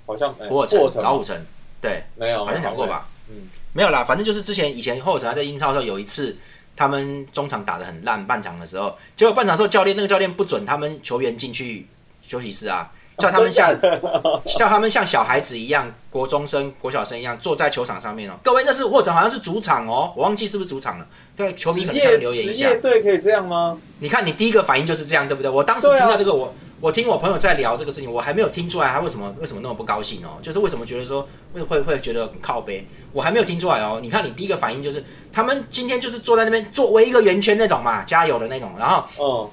[0.08, 1.36] 好像哎霍尔城老虎城，
[1.82, 3.06] 对，没有，好像讲过吧？
[3.28, 6.34] 嗯，没有啦，反正就是之前以前霍尔城还在英超的时候，有一次
[6.74, 11.86] 他们中场打的很烂，半场的时候，结果半场的时候教练那个教练不准他们球员进去
[12.22, 13.78] 休息室啊，叫他们像、
[14.58, 18.34] 叫他们像小孩子一样，国中生、国小生一样坐在球场上面哦。
[18.42, 21.06] 各位那是霍尔城好像是主场哦，我忘记是不是主场了。
[21.36, 22.76] 对，球迷可能下面职业留言一下职业。
[22.76, 23.78] 队可以这样吗？
[23.98, 25.50] 你看，你第一个反应就是这样，对不对？
[25.50, 33.98] 我当时听到这个，我我听我朋友在聊这个事情，我还没有听出来他为什么为什么那么不高兴哦，就是为什么觉得说会会会觉得很靠背，我还没有听出来哦。
[34.00, 39.50] 你看，你第一个反应就是他们今天就是坐在那边做围一个圆圈那种嘛，加油的那种，然后嗯，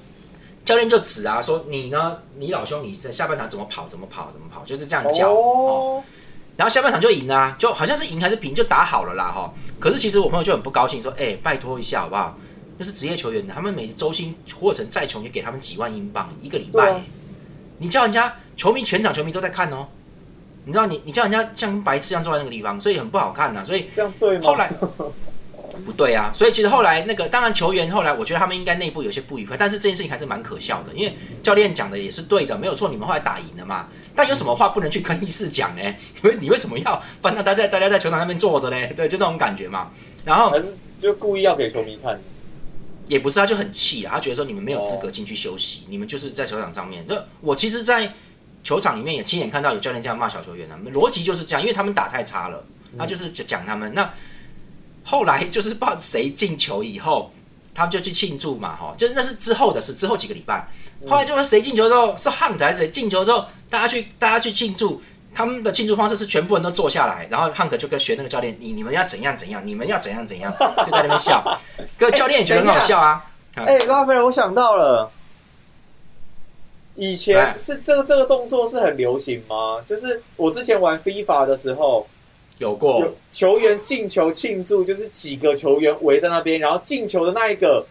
[0.64, 6.04] 教练就指啊说你呢，你老兄你在下半场怎么跑怎么跑怎么跑，就是这样叫哦哦，
[6.56, 9.52] 然后下半场就赢了、啊，就好像是赢还是平就打好了啦哈。
[9.80, 12.38] 可是其实我朋友就很不高兴，说：“哎、拜托一下好不好？
[12.78, 17.02] 那是职业球员的，他们每周薪或者再穷也给他们几万英镑一个礼拜、
[17.78, 19.86] 你叫人家球迷全场球迷都在看哦，
[20.64, 24.42] 你知道你你叫人家像白痴一样坐在那个地方，所以很不好看呐、所以这样对吗？
[24.44, 24.70] 后来
[25.84, 33.88] 不对啊，所以其实后来那个当然球员后来我觉得他们应该内部有些不愉快，但是这件事情还是蛮可笑的，因为教练讲的也是对的，没有错，你们后来打赢了嘛。
[34.14, 35.82] 但有什么话不能去更衣室讲呢？
[36.24, 38.92] 因为你为什么要反正大家大家在球场那边坐着嘞？
[38.96, 39.90] 对，就那种感觉嘛。
[40.24, 42.18] 然后还是就故意要给球迷看？
[43.06, 47.04] 也不是，他就很气啊，他觉得说你们没有资格进去休息，你们就是在球场上面。
[47.08, 48.12] 那我其实，在
[48.62, 52.64] 球场里面也亲眼看到有教练这样骂小球员啊，逻辑就是这样，因为他们打太差了，
[52.98, 53.94] 他就是讲他们。
[53.94, 54.12] 那
[55.04, 57.32] 后来就是不知道谁进球以后，
[57.74, 60.68] 他们就去庆祝嘛，哈，就是那是之后的事，之后几个礼拜。
[61.06, 65.00] 后来就是谁进球之后是 Hunt 还是谁进球之后，大家去大家去庆祝。
[65.36, 71.44] 他们的庆祝方式是全部人都坐下来，然后汉克就跟学那个教练，你你们要怎样怎样，你们要怎样怎样，就在那边笑。
[71.98, 73.22] 个教练也觉得很好笑啊。
[73.54, 75.10] 哎、拉斐尔，我想到了，
[76.94, 79.82] 以前是这个这个动作是很流行吗？
[79.84, 82.06] 就是我之前玩 FIFA 的时候，
[82.56, 87.86] 有过有球员进球庆祝，就是几个球员围在那边，然后进球的那一个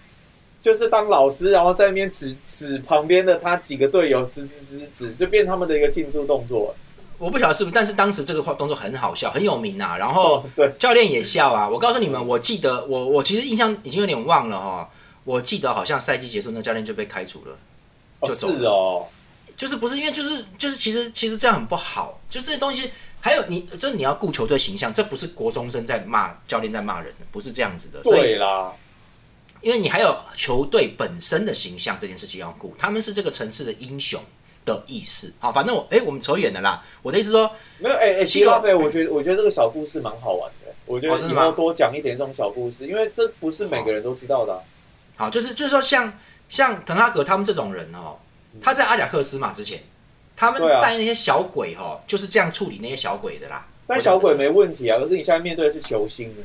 [0.60, 6.76] 就是当老师，然后在那边指指旁边的他几个队友，指指指指指，就变他们的一个庆祝动作。
[7.18, 9.98] 我不晓得是不是，但是当时这个动作很好笑，很有名啊。
[9.98, 10.46] 然后，
[10.80, 11.68] 教练也笑啊。
[11.68, 14.90] 我告诉你们，我记得我我其实印象已经有点忘了哈。
[15.24, 17.58] 我记得好像赛季结束，那教练就被开除了。
[18.20, 19.08] 哦就走了是哦，
[19.58, 22.92] 就是不是因为就是就是其实其实这样很不好，就这些东西。
[23.22, 28.00] 还有你，就是你要顾球队形象，这不是国中生在骂教练在骂人的，不是这样子的。
[28.04, 28.72] 对啦，
[29.62, 34.22] 因为你还有球队本身的形象这件事情要顾，他们是这个城市的英雄
[34.66, 35.32] 的意思。
[35.40, 36.84] 好，反正我哎、我们扯远了啦。
[37.02, 44.60] 我的意思说，没有哎哎，西罗其拉菲，我觉得我觉得这个小故事蛮好玩的，我觉得以后多讲一点这种小故事，因为这不是每个人都知道的啊、
[45.16, 46.12] 好，就是就是说像
[46.50, 48.18] 像滕哈格他们这种人哦，
[48.62, 49.80] 他在阿贾克斯嘛之前，
[50.36, 53.68] 他们带那些小鬼哦，就是这样处理那些小鬼的啦。
[53.88, 56.42] 但小鬼没问题啊，可是你现在面对的是球星啊。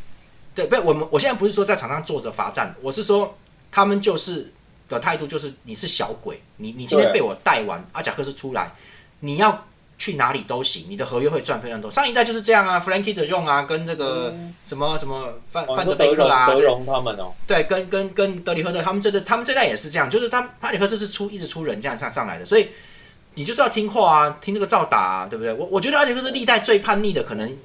[0.54, 3.34] 对，不是我们我现在不是说在场上坐着罚站，我是说
[3.72, 4.52] 他们就是
[4.90, 8.70] 的态度就是你是小鬼，你你今天被我带完，阿贾克斯出来，
[9.20, 11.90] 你要去哪里都行，你的合约会赚非常多。
[11.90, 22.68] 上一代就是这样啊，Frankie 的用啊，跟这个什么什么范范德贝克啊，德容他们哦，对，跟跟跟德里赫特他们这个他们这代也是这样，就是他帕里克斯是出一直出人这样上上来的，所以
[23.34, 25.52] 你就是要听话啊，听这个照打，啊，对不对？
[25.54, 27.56] 我我觉得阿杰克斯历代最叛逆的，可能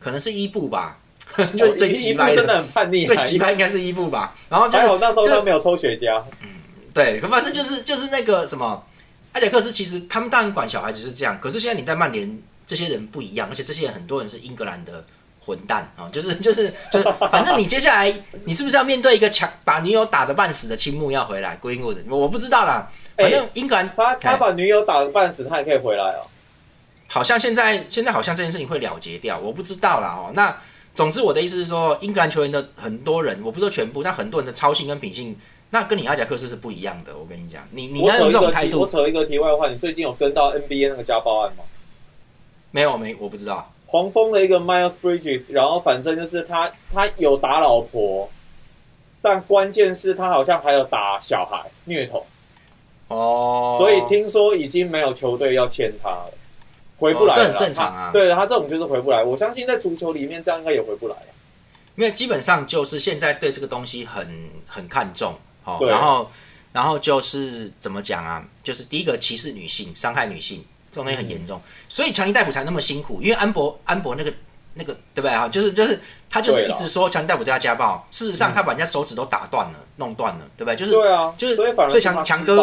[0.00, 0.98] 可能是伊布吧。
[1.56, 4.36] 就最奇葩真的很叛逆，最奇葩应该是伊布吧。
[4.48, 6.22] 然后还好那时候他没有抽雪茄。
[6.42, 6.48] 嗯，
[6.94, 8.86] 对，反正就是就是那个什么，
[9.32, 15.04] 艾贾克斯其实他们当然管小孩子是这样，可是现在你在曼联，这些人不一样，而且这些人很多人是英格兰的
[15.40, 22.88] 混蛋啊，就是就是就是，反正你接下来你是不是要面对一个强把女友打得半死的青木要回来？Greenwood，我不知道啦。
[23.16, 26.26] 反正英格兰他他把女友打得半死，他也可以回来哦。
[27.08, 30.30] 好像现在现在好像这件事情会了结掉，我不知道啦哦。
[30.32, 30.56] 那。
[30.96, 35.36] 总之，我的意思是说，英格兰球员的很多人，我不说全部，但很多人的操性跟品性，
[35.74, 37.18] 那跟你阿贾克斯是不一样的。
[37.18, 38.82] 我跟你讲，你你要用这种态度。
[38.82, 41.64] 我扯一个题外话，你最近有跟到 NBA 那个家暴案吗？
[42.70, 43.68] 没有，没，我不知道。
[43.84, 48.30] 黄蜂的一个 Miles Bridges，然后反正就是他，他有打老婆，
[49.20, 52.24] 但关键是他好像还有打小孩虐童。
[53.08, 53.74] 哦。
[53.76, 56.32] 所以听说已经没有球队要签他了。
[56.96, 58.10] 回不来，这很正常啊。
[58.12, 59.24] 对他这种就是回不来。
[59.24, 61.26] 我相信在足球里面，这样应该也回不来了。
[61.96, 64.24] 因为基本上就是现在对这个东西很
[64.68, 65.34] 很看重，
[65.64, 66.30] 好，然后
[66.72, 68.44] 然后就是怎么讲啊？
[68.62, 71.60] 就是第一个歧视女性、伤害女性，这种东西很严重。
[71.88, 74.32] 所以强尼戴普才那么辛苦，因为安博安博那个
[74.74, 75.48] 那个对不对哈？
[75.48, 76.00] 就是就是
[76.30, 80.76] 他就是一直说强尼戴普对他家暴，事实上他把人家手指都打断了、弄断了，对不对？
[80.76, 82.56] 就是对啊，就是所以强强哥，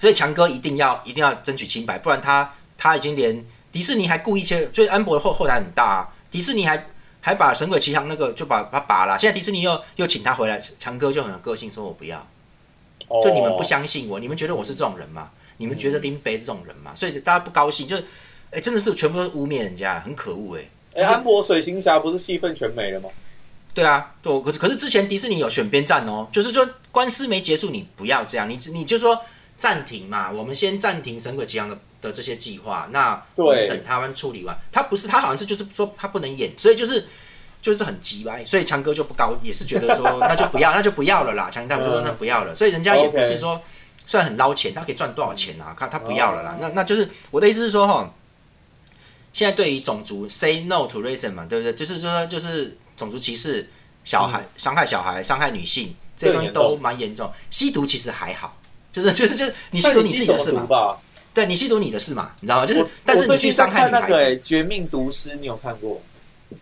[0.00, 2.50] 所以强哥一定要一定要争取清白，不然他。
[2.80, 6.08] 他已经连迪士尼还故意切，所以安博的后后台很大啊。
[6.30, 6.86] 迪士尼还
[7.20, 9.18] 还把神鬼奇航那个就把他拔了。
[9.18, 12.26] 现在迪士尼又又请他回来，强哥就很有个性，说我不要。
[13.22, 15.30] 就你们不相信我，你们觉得我是这种人吗？
[15.56, 16.92] 你们觉得林北是这种人吗？
[16.94, 18.04] 所以大家不高兴，就是
[18.50, 20.70] 哎，真的是全部都污蔑人家，很可恶哎。
[20.94, 23.08] 哎，安博水行侠不是戏份全没了吗？
[23.74, 29.22] 对啊，我可是可是之前迪士尼有选边站哦，就是说官司没结束，你不要这样，你你就说
[29.58, 31.76] 暂停嘛，我们先暂停神鬼奇航的。
[32.00, 37.08] 的这些计划，那等台湾处理完，他不是他好像是就是说他不能演，所以就是
[37.60, 41.50] 就是很急歪，所以强哥就不高，也是觉得说那就不要，那就不要了啦。
[41.50, 43.60] 强哥他们说那不要了，所以人家也不是说
[44.06, 45.74] 虽然很捞钱，他可以赚多少钱啊？
[45.76, 46.56] 他他不要了啦。
[46.60, 48.14] 那那就是我的意思是说哈，
[49.32, 51.74] 现在对于种族 say no to racism 嘛，对不对？
[51.74, 53.68] 就是说就是种族歧视、
[54.04, 57.28] 小孩伤害小孩、伤害女性这些东西都蛮严重。
[57.50, 58.56] 吸毒其实还好，
[59.02, 60.96] 就是就是就是你吸毒你自己的事嘛。
[61.34, 62.66] 对你吸毒你的事嘛，你知道吗？
[62.66, 66.00] 就是，但是你去伤害那个《绝命毒师》，你有看过？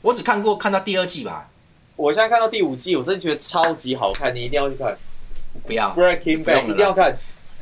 [0.02, 1.48] 我只看过看到第二季吧。
[1.94, 4.94] 我现在看到第五季，我真的觉得超级好看，你一定要去看。
[5.64, 7.16] 不要，Breaking Bad 一定要看。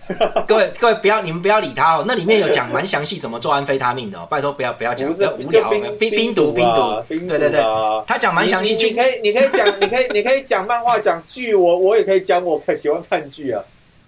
[0.48, 2.04] 各位各位不要，你们不要理他哦。
[2.06, 5.70] 那里面有讲蛮详细怎么做安非他命的哦，拜托不要不要讲，不要无聊。
[5.98, 7.62] 冰冰毒冰毒，对对对，
[8.06, 8.74] 他讲蛮详细。
[8.74, 13.62] 你可以你可以讲，你可以你可以讲漫画讲剧，我我也可以讲，我可喜欢看剧啊。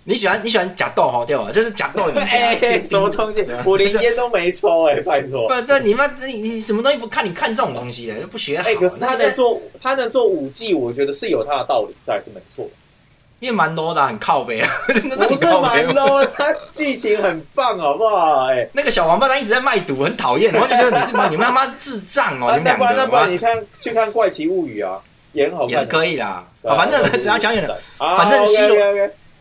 [0.08, 1.50] 你喜欢你喜欢假豆哈对吧？
[1.52, 3.44] 就是假豆，哎，什么东西？
[3.64, 5.48] 我连烟都没抽哎，拜托。
[5.48, 7.24] 不，这你妈你你什么东西不看？
[7.24, 8.68] 你看这种东西的不学好。
[8.68, 12.68] 哎，可是他能做他能做五 G，我觉得是有他的道理在，是没错。
[13.40, 16.24] 因为蛮 low 的，很靠背啊， 真的是不是蛮 low？
[16.34, 18.44] 他剧情很棒，好不好？
[18.46, 20.54] 哎， 那个小王八蛋一直在卖毒，很讨厌。
[20.54, 22.56] 我就觉得你是妈，你们他妈智障哦！
[22.56, 22.84] 你们两个。
[22.84, 25.00] 那不然那不然你看去看《怪奇物语》啊，
[25.32, 26.46] 也很好看，也是可以啦。
[26.62, 28.76] 反正只要讲演的，反正西罗。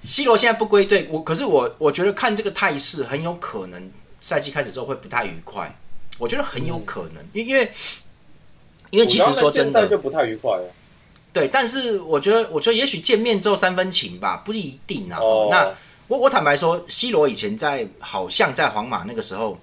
[0.05, 3.91] C 罗现在不归队，我可是我我觉得看这个态势，很有可能
[4.21, 5.75] 赛季开始之后会不太愉快。
[6.17, 7.71] 我觉得很有可能，因因为
[8.89, 10.73] 因为其实说真的就不太愉快了。
[11.33, 15.19] 对，但是我觉得，我觉得也许见面之后三分情吧，不一定啊。
[15.51, 15.69] 那
[16.07, 19.59] 我我坦白说，C 罗以前在好像在皇马那个时候，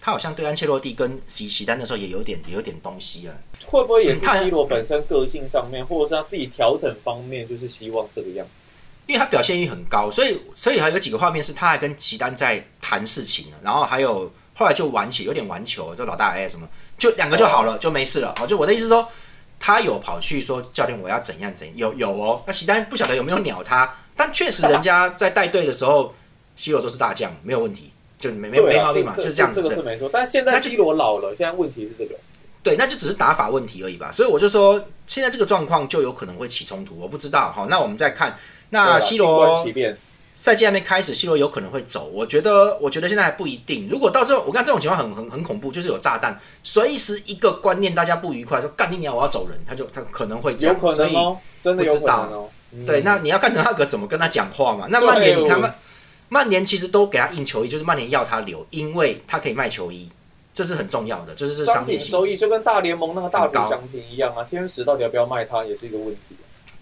[0.00, 3.34] 他好像对安切洛蒂跟席席丹的时候也有点有点东西啊。
[3.66, 8.68] 会不会也是 C 罗本身个性上面，或者是他自己调整方面，就是希望这个样子？
[9.10, 18.32] 因为他表现欲很高，所以所以还有几个画面是他还跟齐丹在谈事情呢，然后还有后来就玩起，有点玩球，就老大哎什么，就两个就好了，就没事了。
[18.40, 19.04] 哦，就我的意思说，
[19.58, 22.40] 他有跑去说教练我要怎样怎样，有有哦。
[22.46, 26.14] 那齐丹不晓得有没有鸟他，但确实人家在带队的时候，
[26.56, 29.60] C 罗都是大将，没有问题，就没没没毛病嘛，就是这样子。
[29.60, 32.14] 这个是没错，但现在 C 罗老了，现在问题是这个。
[32.62, 34.12] 对，那就只是打法问题而已吧。
[34.12, 37.50] 所以我就说，现在这个状况就有可能会起冲突，我不知道。
[37.50, 38.38] 好，那我们再看。
[38.70, 39.64] 那 C 罗
[40.36, 42.10] 赛季还没开始，C 罗有可能会走。
[42.14, 43.86] 我觉得，我觉得现在还不一定。
[43.90, 50.74] 如果到时候，我看这种情况很很很恐怖，就是有炸弹，随时一个观念大家不愉快，说干你娘，我要走人，他就他可能会这样。
[50.74, 52.48] 有可能哦，真的有可能哦。
[52.86, 54.86] 对，那你要看德哈格怎么跟他讲话嘛。
[54.88, 55.74] 那曼联，你看曼
[56.30, 60.08] 曼联其实都给他印球衣，就是曼联要他留，因为他可以卖球衣。
[60.52, 61.86] 这是很重要的，就是是商。
[61.86, 66.36] 品收益就跟大联盟那个大很高谷翔平一样啊，天使到底要不要卖它也是一个问题。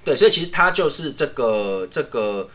[0.08, 2.48] 对，所以其实他就是这个这个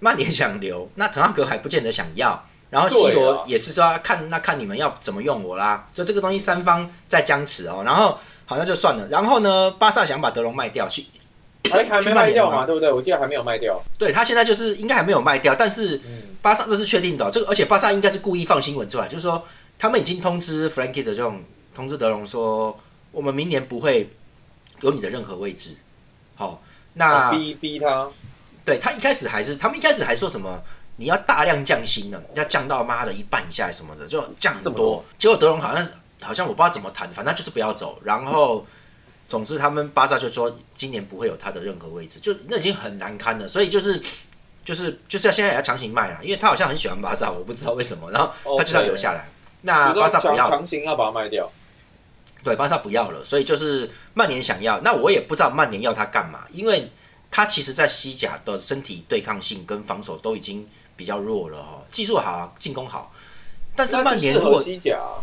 [0.00, 11.04] 曼联想留，那滕哈格还不见得想要，然后西罗啊也是说要看那看你们要怎么用我啦，就这个东西三方在僵持哦，然后好像就算了，然后呢，巴萨想把德容卖掉去，
[11.70, 12.90] 还还没卖掉嘛，对不对？
[12.90, 13.78] 我记得还没有卖掉。
[13.98, 19.46] 对他现在就是应该还没有卖掉，但是嗯，巴萨这是确定的哦、这个而且巴萨应该是故意放新闻出来，就是说
[19.78, 21.42] 他们已经通知 Frankie 的这种
[21.74, 22.78] 通知德容说，
[23.12, 24.10] 我们明年不会
[24.80, 25.76] 有你的任何位置，
[26.36, 26.62] 好、
[26.98, 27.30] 那。
[27.30, 28.06] 逼逼他，
[28.64, 30.62] 对他一开始还是他们一开始还说什么
[30.96, 35.04] 你要大量降薪呢，要降到妈的一半以下什么的，就降很多这么多。
[35.16, 37.98] 结果德容好像是好像我不知道怎么谈，反正就是不要走。
[38.02, 38.66] 然后
[39.28, 43.46] 总之他们巴萨就说今年不会有他的任何位置，就那已经很难堪了。
[43.46, 44.02] 所以就是
[44.64, 49.28] 就是就是要现在也要强行卖了，因为他好像很喜欢巴萨，我不知道为什么，然后他就是要留下来。
[49.62, 51.50] 那巴萨不要，强行要把它卖掉。
[52.44, 56.90] 对，巴萨不要了，所以就是曼联想要，那我也不知道曼联要他干嘛，因为
[57.30, 63.12] 他其实在西甲的身体对抗性跟防守都已经比较弱了哦，技术好，进攻好，
[63.76, 65.20] 但是曼联如果西甲啊，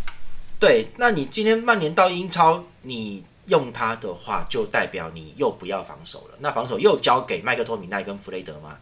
[0.59, 8.77] 对，那你今天曼联到英超，你用他的话，就代表你又不要防守了，那防守又交给麦克托米奈跟弗雷德吗？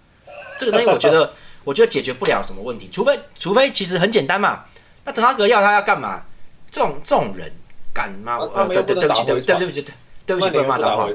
[0.57, 1.31] 这个东西我觉得，
[1.63, 4.65] 我觉得解决不了什么问题，除非除非其实很简单嘛，
[5.05, 6.23] 那滕哈格要他要干嘛？
[6.71, 7.51] 这种这种人
[7.93, 8.33] 干嘛？
[8.33, 9.93] 啊呃，他们又不能对对对不起，对不起，对不起，对
[10.25, 11.07] 对不起，曼联不能骂脏话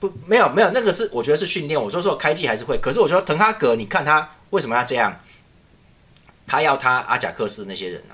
[0.00, 1.80] 不没有没有，那个是我觉得是训练。
[1.80, 5.20] 我说说开季还是会，可是我说滕哈格，你看他为什么要这样？
[6.46, 8.12] 他要他阿贾克斯那些人啊，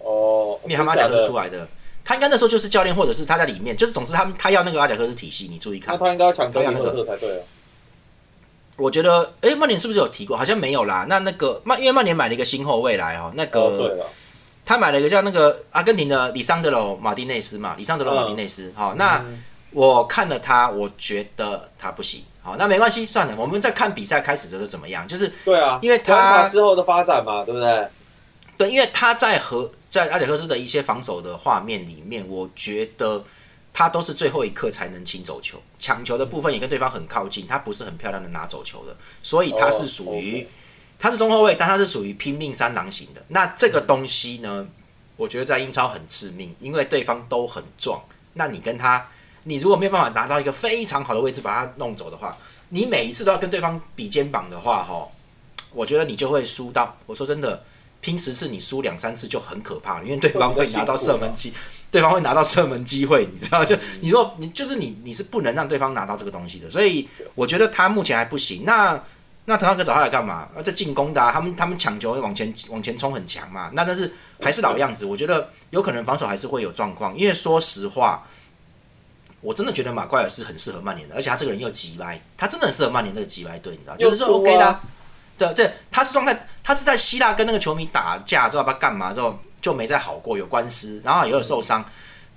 [0.00, 1.66] 哦，因为他们阿贾克斯出来的，
[2.04, 5.94] 他应该那时候就是教练，或者是他在里面，就是总之他们他要那个阿贾克斯体系，你注意看。
[5.94, 7.42] 那他应该要抢他要那个赫特才对啊。
[8.76, 10.36] 我觉得，诶，曼联是不是有提过？
[10.36, 11.06] 好像没有啦。
[11.08, 14.06] 那那个曼，因为曼联买了一个新后卫来哦，那个、
[14.70, 18.72] 他买了一个叫那个阿根廷的里桑德罗马丁内斯嘛，里桑德罗马丁内斯。
[18.76, 22.22] 好、那嗯我看了他，我觉得他不行。
[22.40, 25.08] 好，那没关系，算了，我们在看比赛开始的时候怎么样？
[25.08, 27.88] 就是对啊，因为他观察之后的发展嘛，对不对？
[28.56, 33.24] 对，因为他在和在阿贾克斯的一些防守的画面里面，我觉得
[33.72, 40.46] 他都是最后一刻才能清走球，抢球的部分也跟对方很靠近，他不是很漂亮的拿走球的，所以他是属于、哦
[41.00, 43.24] 他是中后卫，但他是属于拼命三郎型的。
[43.28, 44.66] 那这个东西呢，
[45.16, 47.98] 我觉得在英超很致命，因为对方都很壮，
[48.34, 49.08] 那你跟他，
[49.44, 52.36] 你如果没有办法拿到一个非常好的位置把他弄走的话，
[52.68, 55.08] 你每一次都要跟对方比肩膀的话，哈，
[55.72, 56.94] 我觉得你就会输到。
[57.06, 57.64] 我说真的，
[58.02, 61.52] 拼十次你输两三次就很可怕了，因为对方会拿到射门机，
[61.90, 63.64] 对方会拿到射门机会，你知道？
[63.64, 68.64] 就你若你就是你你是不能让对方拿到这个东西的，所以我觉得他目前还不行。
[68.66, 69.02] 那
[69.46, 70.48] 那滕哈格找他来干嘛？
[70.56, 73.70] 啊，这进攻的、啊，他们他们抢球往前往前冲很强嘛。
[73.72, 77.16] 那但是还是老样子，我觉得有可能防守还是会有状况。
[77.16, 78.24] 因为说实话，
[79.40, 83.96] 我真的觉得马奎尔是很适合曼联的，而且他这个人又急歪，他真的很适合曼联这个急歪队，你知道？
[83.96, 84.80] 就是 OK 的啊、
[85.36, 91.84] 对对，他是状态，他是在希腊跟那个球迷打架之后，不知道干嘛之后就没再好过，有官司，然后也有受伤。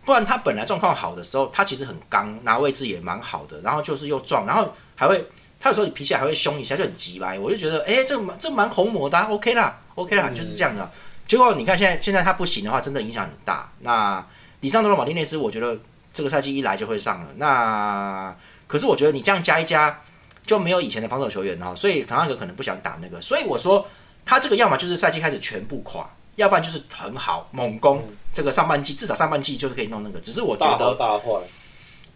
[0.05, 5.25] 不然他本来状况好的时候，他其实很刚，拿位置也蛮好的，然后就是又撞，然后还会
[5.63, 7.33] 他有时候你脾气还会凶一下，就很急吧。
[7.39, 10.91] 我就觉得，哎、这蛮这蛮红魔的、啊、，OK 啦，OK 啦，嗯就是这样的。
[11.25, 13.71] 结果你看现在现在他不行的话，真的影响很大。
[13.79, 14.21] 那
[14.59, 15.79] 里上德罗马丁内斯，我觉得
[16.13, 17.29] 这个赛季一来就会上了。
[17.37, 18.35] 那
[18.67, 20.01] 可是我觉得你这样加一加，
[20.45, 23.21] 就没有以前的防守球员哈，所以滕哈格可能不想打那个。
[23.21, 23.87] 所以我说
[24.25, 28.03] 他这个要么就是赛季开始全部垮，要不然就是很好猛攻。
[28.29, 31.39] 这个上半季至少上半季就是可以弄那个，只是我觉得大坏。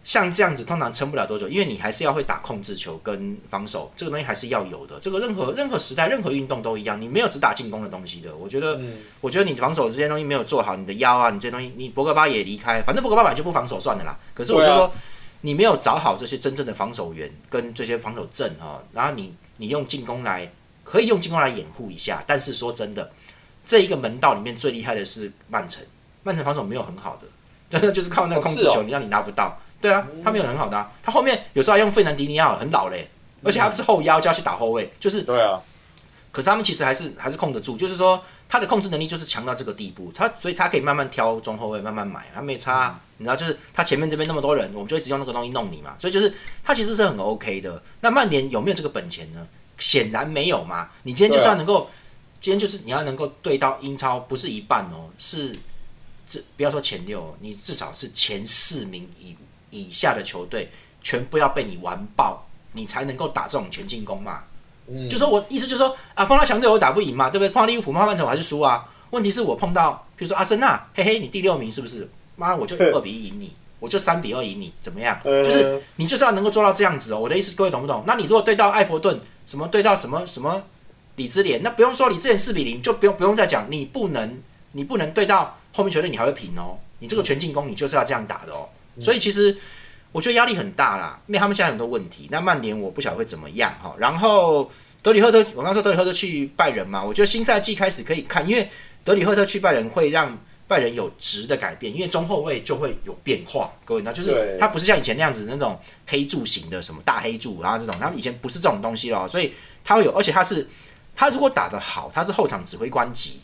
[0.04, 4.98] 像这样子通常撑不了多久，因为你还是要会打控制球跟防守，这个东西还是要有的。
[5.00, 8.34] 这个任何任何时代、任何运动都一样，你没有只打进攻的东西的。
[8.34, 14.16] 我觉得，嗯，我觉得你防守这些东西没有做好，你的腰啊，你这些东西，你博格巴也离开，反正博格巴本来就不防守算了啦。
[14.32, 14.90] 可是我就说，
[15.42, 20.50] 你没有找好这些真正的防守员跟这些防守阵哦，然后你你用进攻来
[20.84, 23.10] 可以用进攻来掩护一下，但是说真的，
[23.66, 25.84] 这一个门道里面最厉害的是曼城，
[26.22, 27.26] 曼城防守没有很好的，
[27.68, 29.60] 真 的就是靠那个控制球，你让你拿不到。
[29.80, 33.08] 对啊，他没有很好的、啊，他后面有时候还用费南迪尼奥，很老嘞，
[33.42, 35.60] 而且他是后腰就要去打后卫，就是对啊，
[36.32, 46.34] 可是他们其实还是还是控得住，就是说他的控制能力就是强到这个地步，他所以他可以慢慢挑中后卫，慢慢买，他没差啊、你知道，就是他前面这边那么多人，我们就一直用那个东西弄你嘛，所以就是
[46.64, 47.80] 他其实是很 OK 的。
[48.00, 49.46] 那曼联有没有这个本钱呢？
[49.78, 50.90] 显然没有嘛。
[51.04, 51.88] 你今天就是要能够，
[52.40, 55.54] 今天就是你要能够对到英超，不是一半哦，是
[56.26, 59.36] 这不要说前六哦，你至少是前四名以
[59.70, 60.70] 以下的球队
[61.02, 64.42] 全部要被你完爆，你才能够打这种全进攻嘛。
[64.86, 67.50] 嗯，就说我意思就是说啊，碰到强队我打不赢嘛，对不对？
[67.50, 68.88] 碰到利物浦、碰到曼城我还是输啊。
[69.10, 72.08] 问题是我碰到，比如说阿森纳，嘿嘿，你第六名是不是？
[72.36, 75.18] 妈，我就二比一赢你， 我就三比二赢你，怎么样？
[75.24, 77.18] 就是你就是要能够做到这样子哦。
[77.18, 78.04] 我的意思，各位懂不懂？
[78.06, 80.62] 那你如果对到艾弗顿，什么对到什么什么
[81.16, 84.38] 李智联，那不用说李智联四比零，就不用不用再讲，你不能
[84.72, 86.78] 你不能对到后面球队，你还会平哦。
[86.98, 88.68] 你这个全进攻，你就是要这样打的哦。
[89.00, 89.56] 所以其实
[90.12, 92.28] 我觉得压力很大啦，因为他们现在很多问题。
[92.30, 93.94] 那曼联我不晓得会怎么样哈。
[93.98, 94.70] 然后
[95.02, 98.70] 德里赫特，我刚说德里赫特去拜仁嘛，我觉得新赛季开始可以看，因为
[99.04, 100.38] 德里赫特去拜仁会让。
[100.68, 103.72] 拜仁有质的改变，因为中后卫就会有变化。
[103.86, 110.68] 各位，那就是他不是像以前那样子那种黑柱型的什么大黑柱，然后这种，他们以前不是这种东西咯，所以他会有，而且他是
[111.16, 113.40] 他如果打得好，他是后场指挥官级，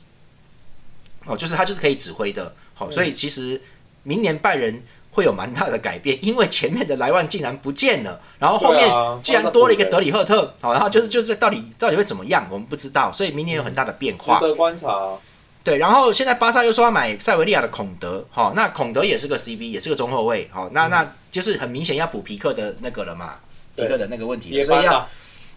[1.25, 3.59] 哦，就是他就是可以指挥的，好，所以其实
[4.03, 4.83] 明年拜仁
[5.15, 8.91] 会有蛮大的改变，因为前面的莱万竟然不见了，然后后面
[9.23, 15.13] 既然多了一个德里赫特，好，然后就是就是到底到底会怎么样，我们不知道，所以明年有很大的变化，值得观察。
[15.63, 23.37] 对，然后现在巴萨又说要买塞维利亚的孔德，好，那孔德也是个 CB，也是个中后卫，好，那那就是很明显要补皮克的那个了嘛，
[23.77, 25.09] 皮克的那个问题，所以要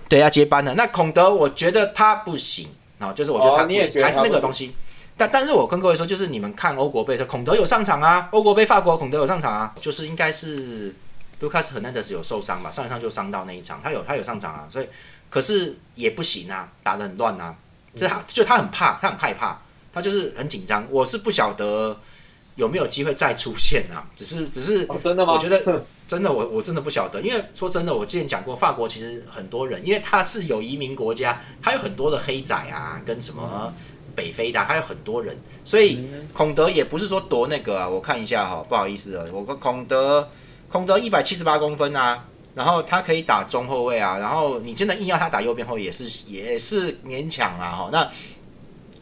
[0.07, 0.73] 对要接班了。
[0.75, 4.73] 那孔德我觉得他不行，啊，就是我觉得他还是那个东西。
[5.17, 10.95] 但但是我跟各位说，就是你们看欧国杯的孔德有上场啊，欧国杯法国孔德有上场啊，就是应该是
[11.39, 14.87] 卢卡斯和南德斯有受伤吧，上一场就伤到那一场，他有他有上场啊，所以
[15.29, 17.55] 可是也不行啊，打得很乱啊，
[17.95, 19.59] 就他就他很怕，他很害怕。
[19.93, 21.99] 他就是很紧张，我是不晓得
[22.55, 24.05] 有没有机会再出现啊？
[24.15, 25.33] 只是只是真的吗？
[25.33, 25.59] 我觉得
[26.05, 33.73] 真的，我我真的不晓得，因为说真的，我之前讲过，法国其实很多人，因为他是有移民国家，他有很多的黑仔啊，跟什么
[34.17, 35.99] 北非的，还有很多人，所以
[36.33, 37.87] 孔德也不是说夺那个啊。
[37.87, 40.27] 我看一下哈，不好意思啊，我跟孔德，
[40.67, 48.09] 孔德一百七十八公分啊，然后他可以打中后卫啊，然后你真的硬要他打右边后卫也是也是勉强啊哈，那。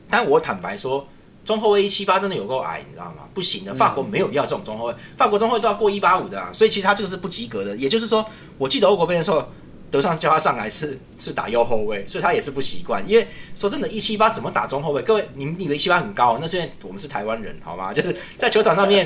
[0.07, 1.05] 但我坦白说，
[1.43, 3.27] 中后卫一七八真的有够矮，你知道吗？
[3.33, 7.75] 不行的，法国没有要这种中后卫，法国中后卫都要过一八五的啊，所以其实他这个是不及格的。
[7.75, 8.23] 也就是说，
[8.59, 9.49] 我记得欧国杯的时候，
[9.95, 13.01] 德尚叫他上来是是打右后卫，所以他也是不习惯。
[13.07, 13.25] 因为
[13.55, 15.01] 说真的，一七八怎么打中后卫？
[15.01, 16.37] 各位，你们以为一七八很高？
[16.41, 17.93] 那是因为我们是台湾人，好吗？
[17.93, 19.05] 就是在球场上面，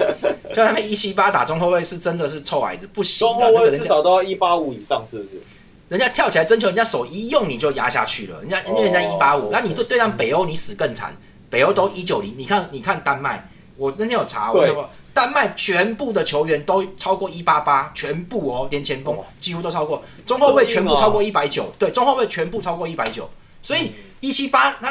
[0.55, 3.27] 在上面一七八打中后卫是真的是臭矮子，不行。
[3.27, 5.41] 中后卫至少都要一八五以上，是不是？
[5.89, 8.39] 人家跳起来争球，人家手一用你就压下去了。
[8.41, 11.15] 人家因为人家一八五，那你对对上北欧你死更惨。
[11.51, 23.29] 北欧都一九零，你看你看丹麦，我那天有查，我说丹麦全部的球员都超过一八八，全部哦，连前锋几乎都超过，中后卫全部超过一百九，对，中后卫全部超过一百九。
[23.61, 23.91] 所以
[24.21, 24.89] 一七八， 他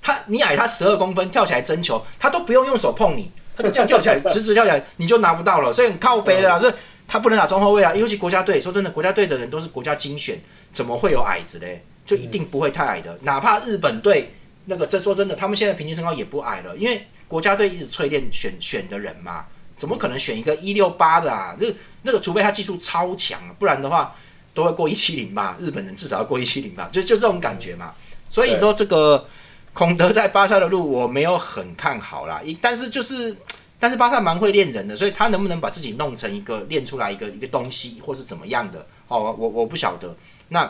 [0.00, 5.70] 他你矮他十二公分，跳起来争球，他都不用用手碰你，他就这样跳起来， 直直跳起来，你就拿不到了。
[5.70, 6.72] 所以很靠背的啊，所以
[7.06, 10.40] 他不能打中后卫啊，尤其国家队，说真的，国家队的人都是国家精选，
[10.72, 11.84] 怎么会有矮子嘞？
[12.06, 14.32] 就一定不会太矮的，哪怕日本队。
[14.64, 21.54] 那个，这说真的，他们现在平均身高也不矮了，因为国家队一直淬炼选选的人嘛，怎么可能选一个一六八的啊？
[21.60, 21.72] 那
[22.02, 24.12] 那个，除非他技术超强，不然的话
[24.52, 25.56] 都会过一七零吧。
[25.60, 27.94] 日本人至少要过一七零吧，就就这种感觉嘛。
[28.28, 29.24] 所以说，这个
[29.72, 32.42] 孔德在巴萨的路我没有很看好啦。
[32.60, 33.36] 但是就是，
[33.78, 38.84] 但是巴萨蛮会练人的，所以他能不能把自己弄成一个练出来一个一个东西，或是怎么样的？
[39.06, 40.12] 哦，我我不晓得。
[40.48, 40.68] 那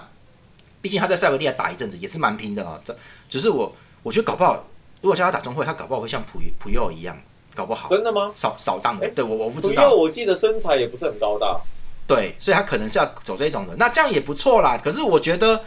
[0.82, 2.94] 毕竟他在塞维利亚打一阵子也是蛮拼的啊，这
[3.30, 3.74] 只是我。
[4.02, 4.64] 我觉得搞不好，
[5.00, 7.16] 如果叫他打中会，他搞不好会像普普佑一样，
[7.54, 8.30] 搞不好真的吗？
[8.34, 9.84] 扫扫荡的，对我我不知道。
[9.84, 11.58] 普佑我记得身材也不是很高大，
[12.06, 14.78] 对，所以他可能是要走这种的，那这样也不错啦。
[14.82, 15.62] 可是我觉得，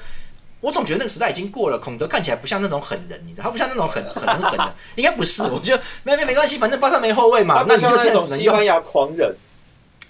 [0.59, 1.79] 我总觉得那个时代已经过了。
[1.79, 5.43] 孔德看起来不像那种狠人，你知道，他不像那种很很狠的， 应该不是。
[5.43, 9.35] 我觉得没没没关系，反正巴萨没后卫嘛，那你就现在只能用西班牙狂人。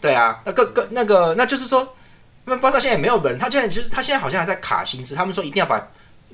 [0.02, 1.96] 对啊，那个个那个，那就是说，
[2.46, 5.82] 那巴萨现在也没有人，他现在就是他现在好像还在卡薪资，他们说一定要把。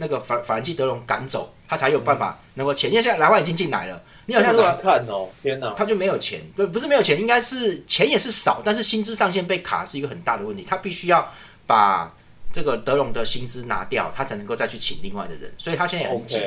[0.02, 2.90] 那个法法兰基德隆赶走，他才有办法能够钱。
[2.90, 10.64] 因为现在莱万已经进来了，你好像说看哦，天哪，他就没有钱，不不是没有钱，应该是钱也是少，但是薪资上限被卡是一个很大的问题。
[10.64, 11.30] 他必须要
[11.68, 12.10] 把
[12.54, 15.54] 这个德隆的薪资拿掉，他才能够再去请另外的人。
[15.58, 16.42] 所以他现在也很紧，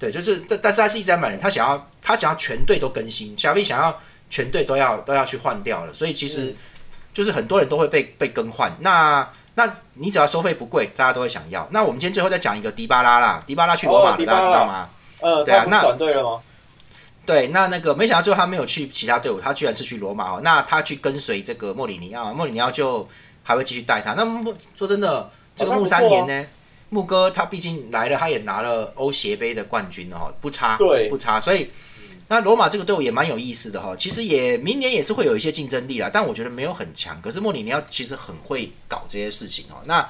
[0.00, 3.96] 对，就是但但是他是一直在买人，他想要他想要全队都更新，小 V 想要
[4.28, 6.56] 全队都要都要去换掉了，所以其实
[7.12, 8.76] 就是很多人都会被被更换。
[8.80, 11.66] 那那你只要收费不贵，大家都会想要。
[11.70, 14.88] 那我们今天最后再讲一个迪巴拉啦，迪巴拉去罗马了，大家知道吗？
[15.20, 16.40] 呃，对啊，那转队了吗？
[17.26, 20.40] 对，那那个没想到最后他没有去其他队伍，他居然是去罗马哦。
[20.42, 23.08] 那他去跟随这个莫里尼奥，莫里尼奥就
[23.42, 24.14] 还会继续带他。
[24.14, 24.24] 那
[24.74, 26.46] 说真的，这个穆三年呢，
[26.88, 31.70] 穆哥他毕竟来了，他也拿了欧协杯的冠军哦，不差，对，不差，所以。
[32.30, 37.20] 那罗马这个队伍也蛮有意思的哈，其实也明年也是会有一些竞争力啦，但我觉得没有很强。
[37.20, 39.82] 可是莫里尼奥其实很会搞这些事情哦。
[39.84, 40.08] 那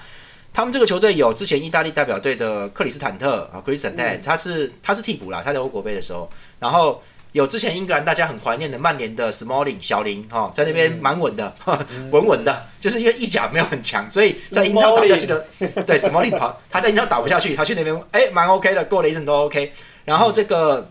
[0.53, 7.03] 他们这个球队有之前意大利代表队的克里斯坦特啊，克里斯坦特，他是他是替补啦，他在欧国杯的时候，然后
[7.33, 11.55] 有之前英格兰大家很怀念的曼联的 Smalling 小林哈，在那边蛮稳的，
[12.13, 15.47] 稳稳的，就是因为意甲没有很强，所以在英超打不下去的，
[15.87, 19.73] 对 Smalling 跑，他在英超打不下去，他去那边哎蛮 OK 的，过了一阵都 OK，
[20.05, 20.91] 然后这个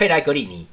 [0.00, 0.66] 佩莱格里尼，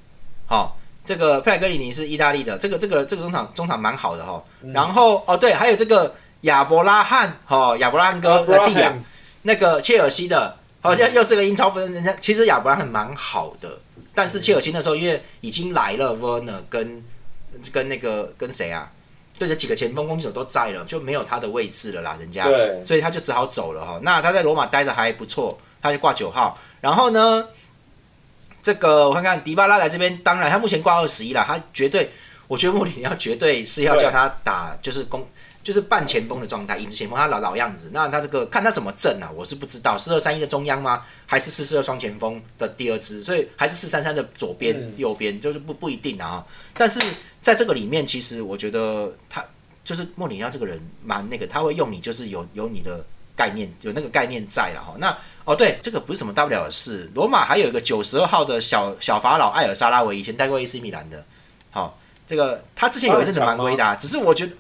[0.46, 0.78] 好。
[1.04, 4.42] 这个佩莱格里尼是意大利的，这个这个这个中场中场蛮好的哈。
[4.74, 8.94] 然后哦对，还有这个亚伯拉罕哈，亚伯拉罕哥的弟啊，
[9.44, 12.14] 那个切尔西的，好像又是个英超分人家。
[12.20, 13.80] 其实亚伯拉罕蛮好的，
[14.14, 17.04] 但是切尔西那时候因为已经来了 Werner 跟
[17.72, 18.92] 跟那个跟谁啊，
[19.40, 23.98] 对着几个前锋攻击手都在了，就没有他的位置了啦，人家，对所以他就只好走了哈。
[24.04, 26.60] 那他在罗马待的还不错，他就挂九号。
[26.82, 27.48] 然后呢？
[28.68, 32.12] 这个我看看，迪巴拉来这边，当然他目前挂二十一了，他绝对，
[32.50, 35.26] 我觉得穆里尼奥绝对是要叫他打，就是攻，
[35.64, 37.90] 就是半前锋的状态，影子前锋，他老老样子。
[37.94, 41.02] 那他这个看他什么阵啊，我是不知道，四二三一的中央吗？
[41.26, 43.24] 还是四四二双前锋的第二支？
[43.24, 46.46] 所以还是四三三的左边、右边，就是不不一定啊。
[46.74, 47.00] 但是
[47.40, 49.42] 在这个里面，其实我觉得他
[49.86, 53.02] 就是莫里尼奥这个人蛮那个，他会用你，就是有有你的
[53.34, 54.94] 概念，有那个概念在了哈。
[54.98, 57.10] 那哦，对，这个不是什么大不了的事。
[57.16, 61.24] 罗马还有一个九十二号的小小法老艾尔沙拉维，以前带过 AC 米兰的。
[61.72, 64.52] 好，这个他之前有一阵子蛮威的，只是我觉得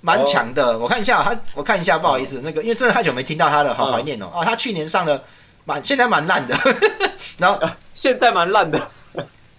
[0.00, 0.78] 蛮强的。
[0.78, 4.30] 我看一下他，我看一下，不好意思，那个因为真的太久没听到他了，好怀念哦。
[4.32, 5.22] 哦，他去年上了
[5.66, 6.58] 蛮，现在蛮烂的。
[7.36, 7.60] 然后
[7.92, 8.90] 现在蛮烂的，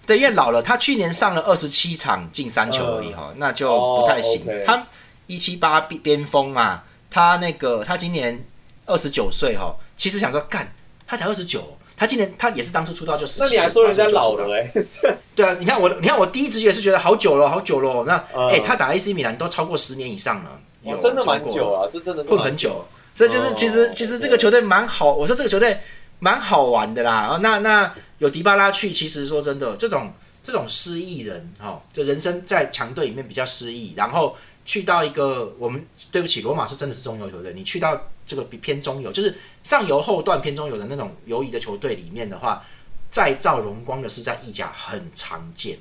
[0.08, 0.60] 对，因为老了。
[0.64, 4.44] 他去年上了二十七场进三球而已哈，那就不太行。
[4.66, 4.84] 他
[5.28, 6.82] 一七八边锋嘛，
[7.12, 8.44] 他那个他今年
[8.88, 9.76] 二十九岁哈。
[9.96, 10.74] 其实想说，干
[11.06, 13.26] 他才二十九，他今年他也是当初出道就。
[13.40, 14.72] 那你还说人家老了哎？
[15.36, 18.04] 对啊，你看我，你看我第一直觉是觉得好久了，好久了。
[18.06, 18.18] 那
[18.50, 22.84] 哎，他打 AC 米兰都超过十年以上了，有真的蛮久啊，这真的混很久。
[23.14, 25.80] 所以就是其实其实这个球队蛮好，我说这个球队
[26.20, 27.40] 蛮好玩的啦。
[27.42, 30.14] 那那有迪巴拉去，其实说真的，这种
[30.44, 34.36] 这种失意人哈，就人生在强队里面比较失意，然后
[34.66, 39.36] 去到一个我们对不起，罗马是真的是中游球队，你去到这个比偏中游就是。
[39.64, 42.66] 上游后段偏中游的那种游移的球队里面的话，
[43.12, 45.78] 再造荣光的是在意甲很常见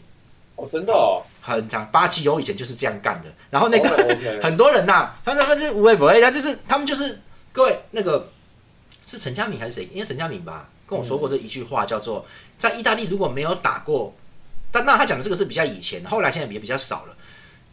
[0.57, 1.89] 哦，真的哦，很常。
[1.93, 3.33] 巴基欧以前就是这样干的。
[3.49, 3.89] 然后那个
[4.43, 7.17] 很多人呐，他们他们就无微不微，他就是他们就是
[7.53, 8.29] 各位那个
[9.05, 9.89] 是陈佳敏还是谁？
[9.93, 12.27] 应该陈佳敏吧，跟我说过这一句话，叫做
[12.59, 14.13] 在意大利如果没有打过，
[14.73, 17.17] 但那他讲的这个是比较以前，后来现在也比较少了。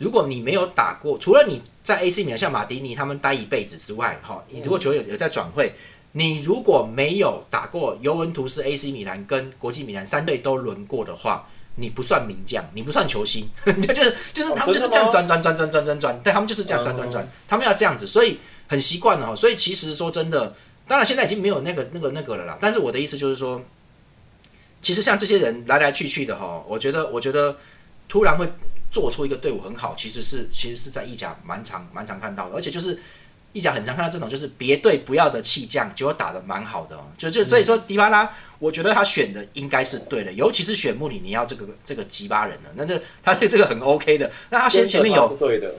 [0.04, 5.74] 如果你没有打过，除了你在 AC 米兰像马迪尼他们待一辈子之外，哈，你如果球员有在转会。
[6.16, 18.38] 你如果没有打过尤文图斯、AC 米兰跟国际米兰三队都轮过的话，你不算名将，你不算球星， 就是就是他们就是这样转转转转转转转，对他们就是这样转转转，他们要这样子，所以
[18.68, 19.36] 很习惯了哈。
[19.36, 20.56] 所以其实说真的，
[20.88, 22.56] 当然现在已经没有那个那个那个了啦。
[22.62, 23.60] 但是我的意思就是说，
[24.84, 27.58] 其实像这些人来来去去的哈，我觉得我觉得
[28.08, 28.48] 突然会
[28.94, 32.98] 做出一个队伍很好，其实是其实是在意甲蛮常蛮常看到的，而且就是。
[33.56, 38.28] 意甲很常看到这种，就是别队不要的弃将，结果打的蛮好的，就就所以说迪巴拉，
[38.58, 44.32] 我觉得他选的应该是对的，尤其是选穆里尼奥这个这个吉巴人的，那这他对这个很 OK 的。
[44.50, 45.76] 那他先前面有对的，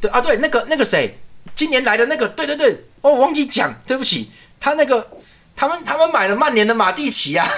[0.00, 1.18] 对啊，对那个那个谁，
[1.56, 5.10] 今年来的那个，对对对，哦，我忘记讲，对不起，他那个
[5.56, 7.48] 他们他们买了曼联的马蒂奇啊。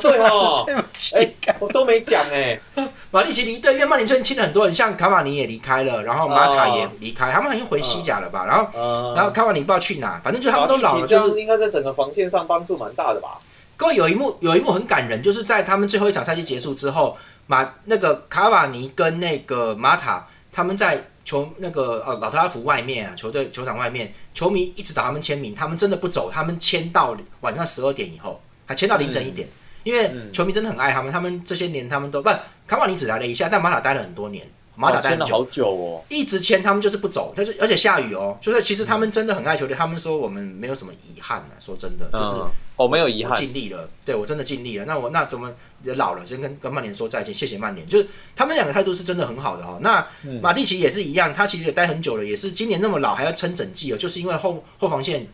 [0.00, 2.58] 对哦， 对不起，我都没讲哎。
[3.10, 8.46] 马蒂奇离队，因为曼联最近签了很多人，像卡瓦尼也离开了，然后马塔也离开，他们好像回西甲了吧？
[8.46, 13.38] 然后，然后卡瓦尼不知道去哪，反正就他们都老了，就是应该在整个防线上帮助蛮大的吧。
[13.76, 17.18] 各位有一幕，有一幕很感人，就是在他们最后一场赛季结束之后，
[17.48, 29.48] 马那个卡瓦尼跟那个马塔他们在球那个呃老特拉福外面啊，球队球场外面，球迷一直找他们签名，他们真的不走，他们签到晚上十二点以后，还签到凌晨一点。
[29.84, 32.28] 因为球迷真的很爱他们，他们这些年他们都不
[32.66, 34.44] 卡瓦尼只来了一下，但马塔待了很多年，
[34.80, 42.42] 马塔待了好久哦，一直签他们就是不走，就是而且下雨哦，就是其实他们真的很爱球队，他们说我们没有什么遗憾呢，说真的就是
[42.76, 45.52] 我没有遗憾，尽力了，对我真的尽力了，那我那怎么
[45.96, 49.78] 老了先跟跟曼联说再见，谢谢曼联，就是他们两个态度是真的很好的哈。
[49.82, 50.06] 那
[50.40, 55.26] 马蒂奇也是一样，他其实也待很久了，也是今年那么老还要撑整季哦，就是因为后后防线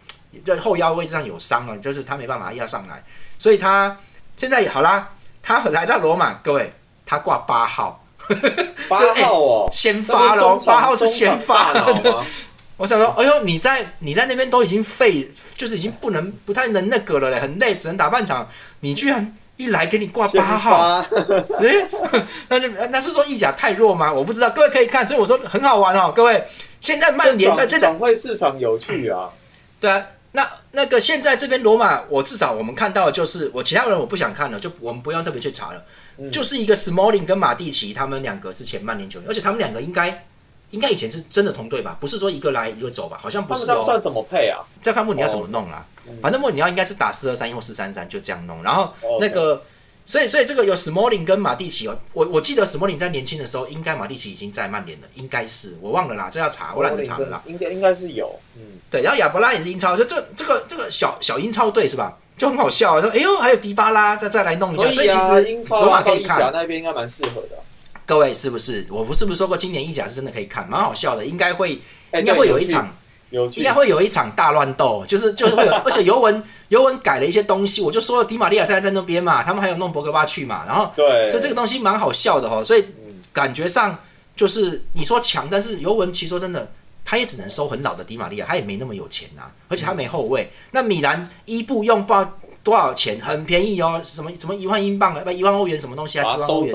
[0.45, 3.05] 在后腰位置上有伤了，就是他没办法要上来，
[3.39, 3.97] 所以他。
[4.39, 6.71] 现在也好啦，他来到罗马，各位，
[7.07, 8.06] 他挂八号，
[8.89, 12.23] 八号哦，先发喽，八号是先发的。
[12.77, 18.47] 我想说，哎呦，你在你在那边都已经废，就是已经不能不太能那个了嘞，很累，只能打半场。
[18.81, 21.03] 你居然一来给你挂八号，
[21.59, 21.89] 哎，
[22.49, 24.13] 那就那是说意甲太弱吗？
[24.13, 26.47] 我不知道，各位可以看，所以我说很好玩哦，各位。
[26.79, 29.31] 现在曼联的这转会市场有趣啊。
[29.81, 35.83] 对啊，那那个现在这边罗马，我至少我们看到的就是，我其他人我不想看了，就我们不用特别去查了，
[36.31, 40.27] 就是一个 Smalling 跟马蒂奇，他们两个是前曼联球员，而且他们两个应该
[40.71, 41.97] 应该以前是真的同队吧？
[42.01, 43.19] 不是说一个来一个走吧？
[43.21, 43.83] 好像不是哦。
[43.85, 44.61] 算怎么配啊？
[44.81, 45.85] 再看穆里尼奥怎么弄啦。
[46.21, 48.63] 反正穆里尼奥应该是打四二三或四三三，就这样弄。
[48.63, 49.63] 然后那个。
[50.09, 57.43] 所以，所以这个有 Smalling 跟马蒂奇哦，我我记得 Smalling 在年轻的时候，应该马蒂奇已经在曼联了，应该是我忘了啦，这要查，我懒得查了啦。
[57.45, 59.03] 应该应该是有，嗯，对。
[59.03, 62.17] 然后亚伯拉也是英超，就这这个这个小小英超队是吧？
[62.37, 67.59] 就很好笑啊，说哎呦，还有迪巴拉再再来弄一下，所以其实英超马可以看那边应该蛮适合的。
[68.05, 68.87] 各位是不是？
[68.91, 71.81] 我不是不是说过今年意甲是真的可以看，蛮好笑的，应该会
[72.13, 72.95] 应该会有一场。
[73.29, 82.87] 应该会有一场大乱斗，就是就是会有， 而且尤文尤文改了一些东西，我就说了，迪玛利亚现在在那边嘛，他们还有弄博格巴去嘛，然后对，所以这个东西蛮好笑的哈，所以
[83.33, 83.99] 感觉上
[84.37, 86.71] 就是你说强，但是尤文其实说真的，
[87.07, 90.51] 他也只能收很老的迪玛利亚，他也没那么有钱呐，而且他没后卫。
[90.73, 92.13] 那米兰伊布用不
[92.63, 96.75] 多少钱，很便宜哦，什么什么一万英镑啊，不一万欧元什么东西啊，十万欧元，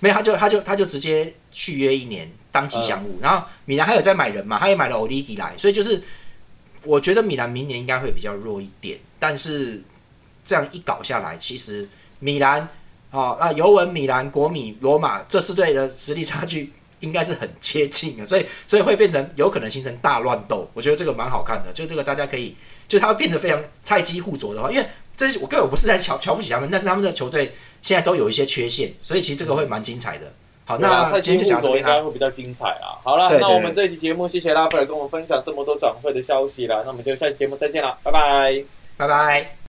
[0.00, 2.28] 没有他就他就他就直接续约一年。
[2.52, 6.02] 当吉祥物，然后米兰还有在买人嘛，他也买了欧利迪来，所以就是
[6.82, 9.80] 我觉得米兰明年应该会比较弱一点，但是
[10.44, 11.88] 这样一搞下来，其实
[12.18, 12.68] 米兰
[13.12, 20.70] 啊啊尤文、米兰、国米、罗马这四队的实力差距应该是很接近的，所以所以会变成有可能形成大乱斗。
[20.74, 24.86] 我觉得这个蛮好看的，就这个大家可以，就它会变得非常菜鸡互啄的话，因为
[25.16, 30.32] 这是我根本不是在瞧瞧不起他们，但是他们的球队现在都有一些缺陷，所以其实这个会蛮精彩的。
[30.66, 32.94] 好，那今天就讲这边应该会比较精彩啊。
[33.02, 36.82] 好了，那我们这一期节目，谢谢拉斐尔跟我们分享这么多转会的消息了。
[36.84, 38.64] 那我们就下期节目再见了，拜拜，
[38.96, 39.56] 拜拜。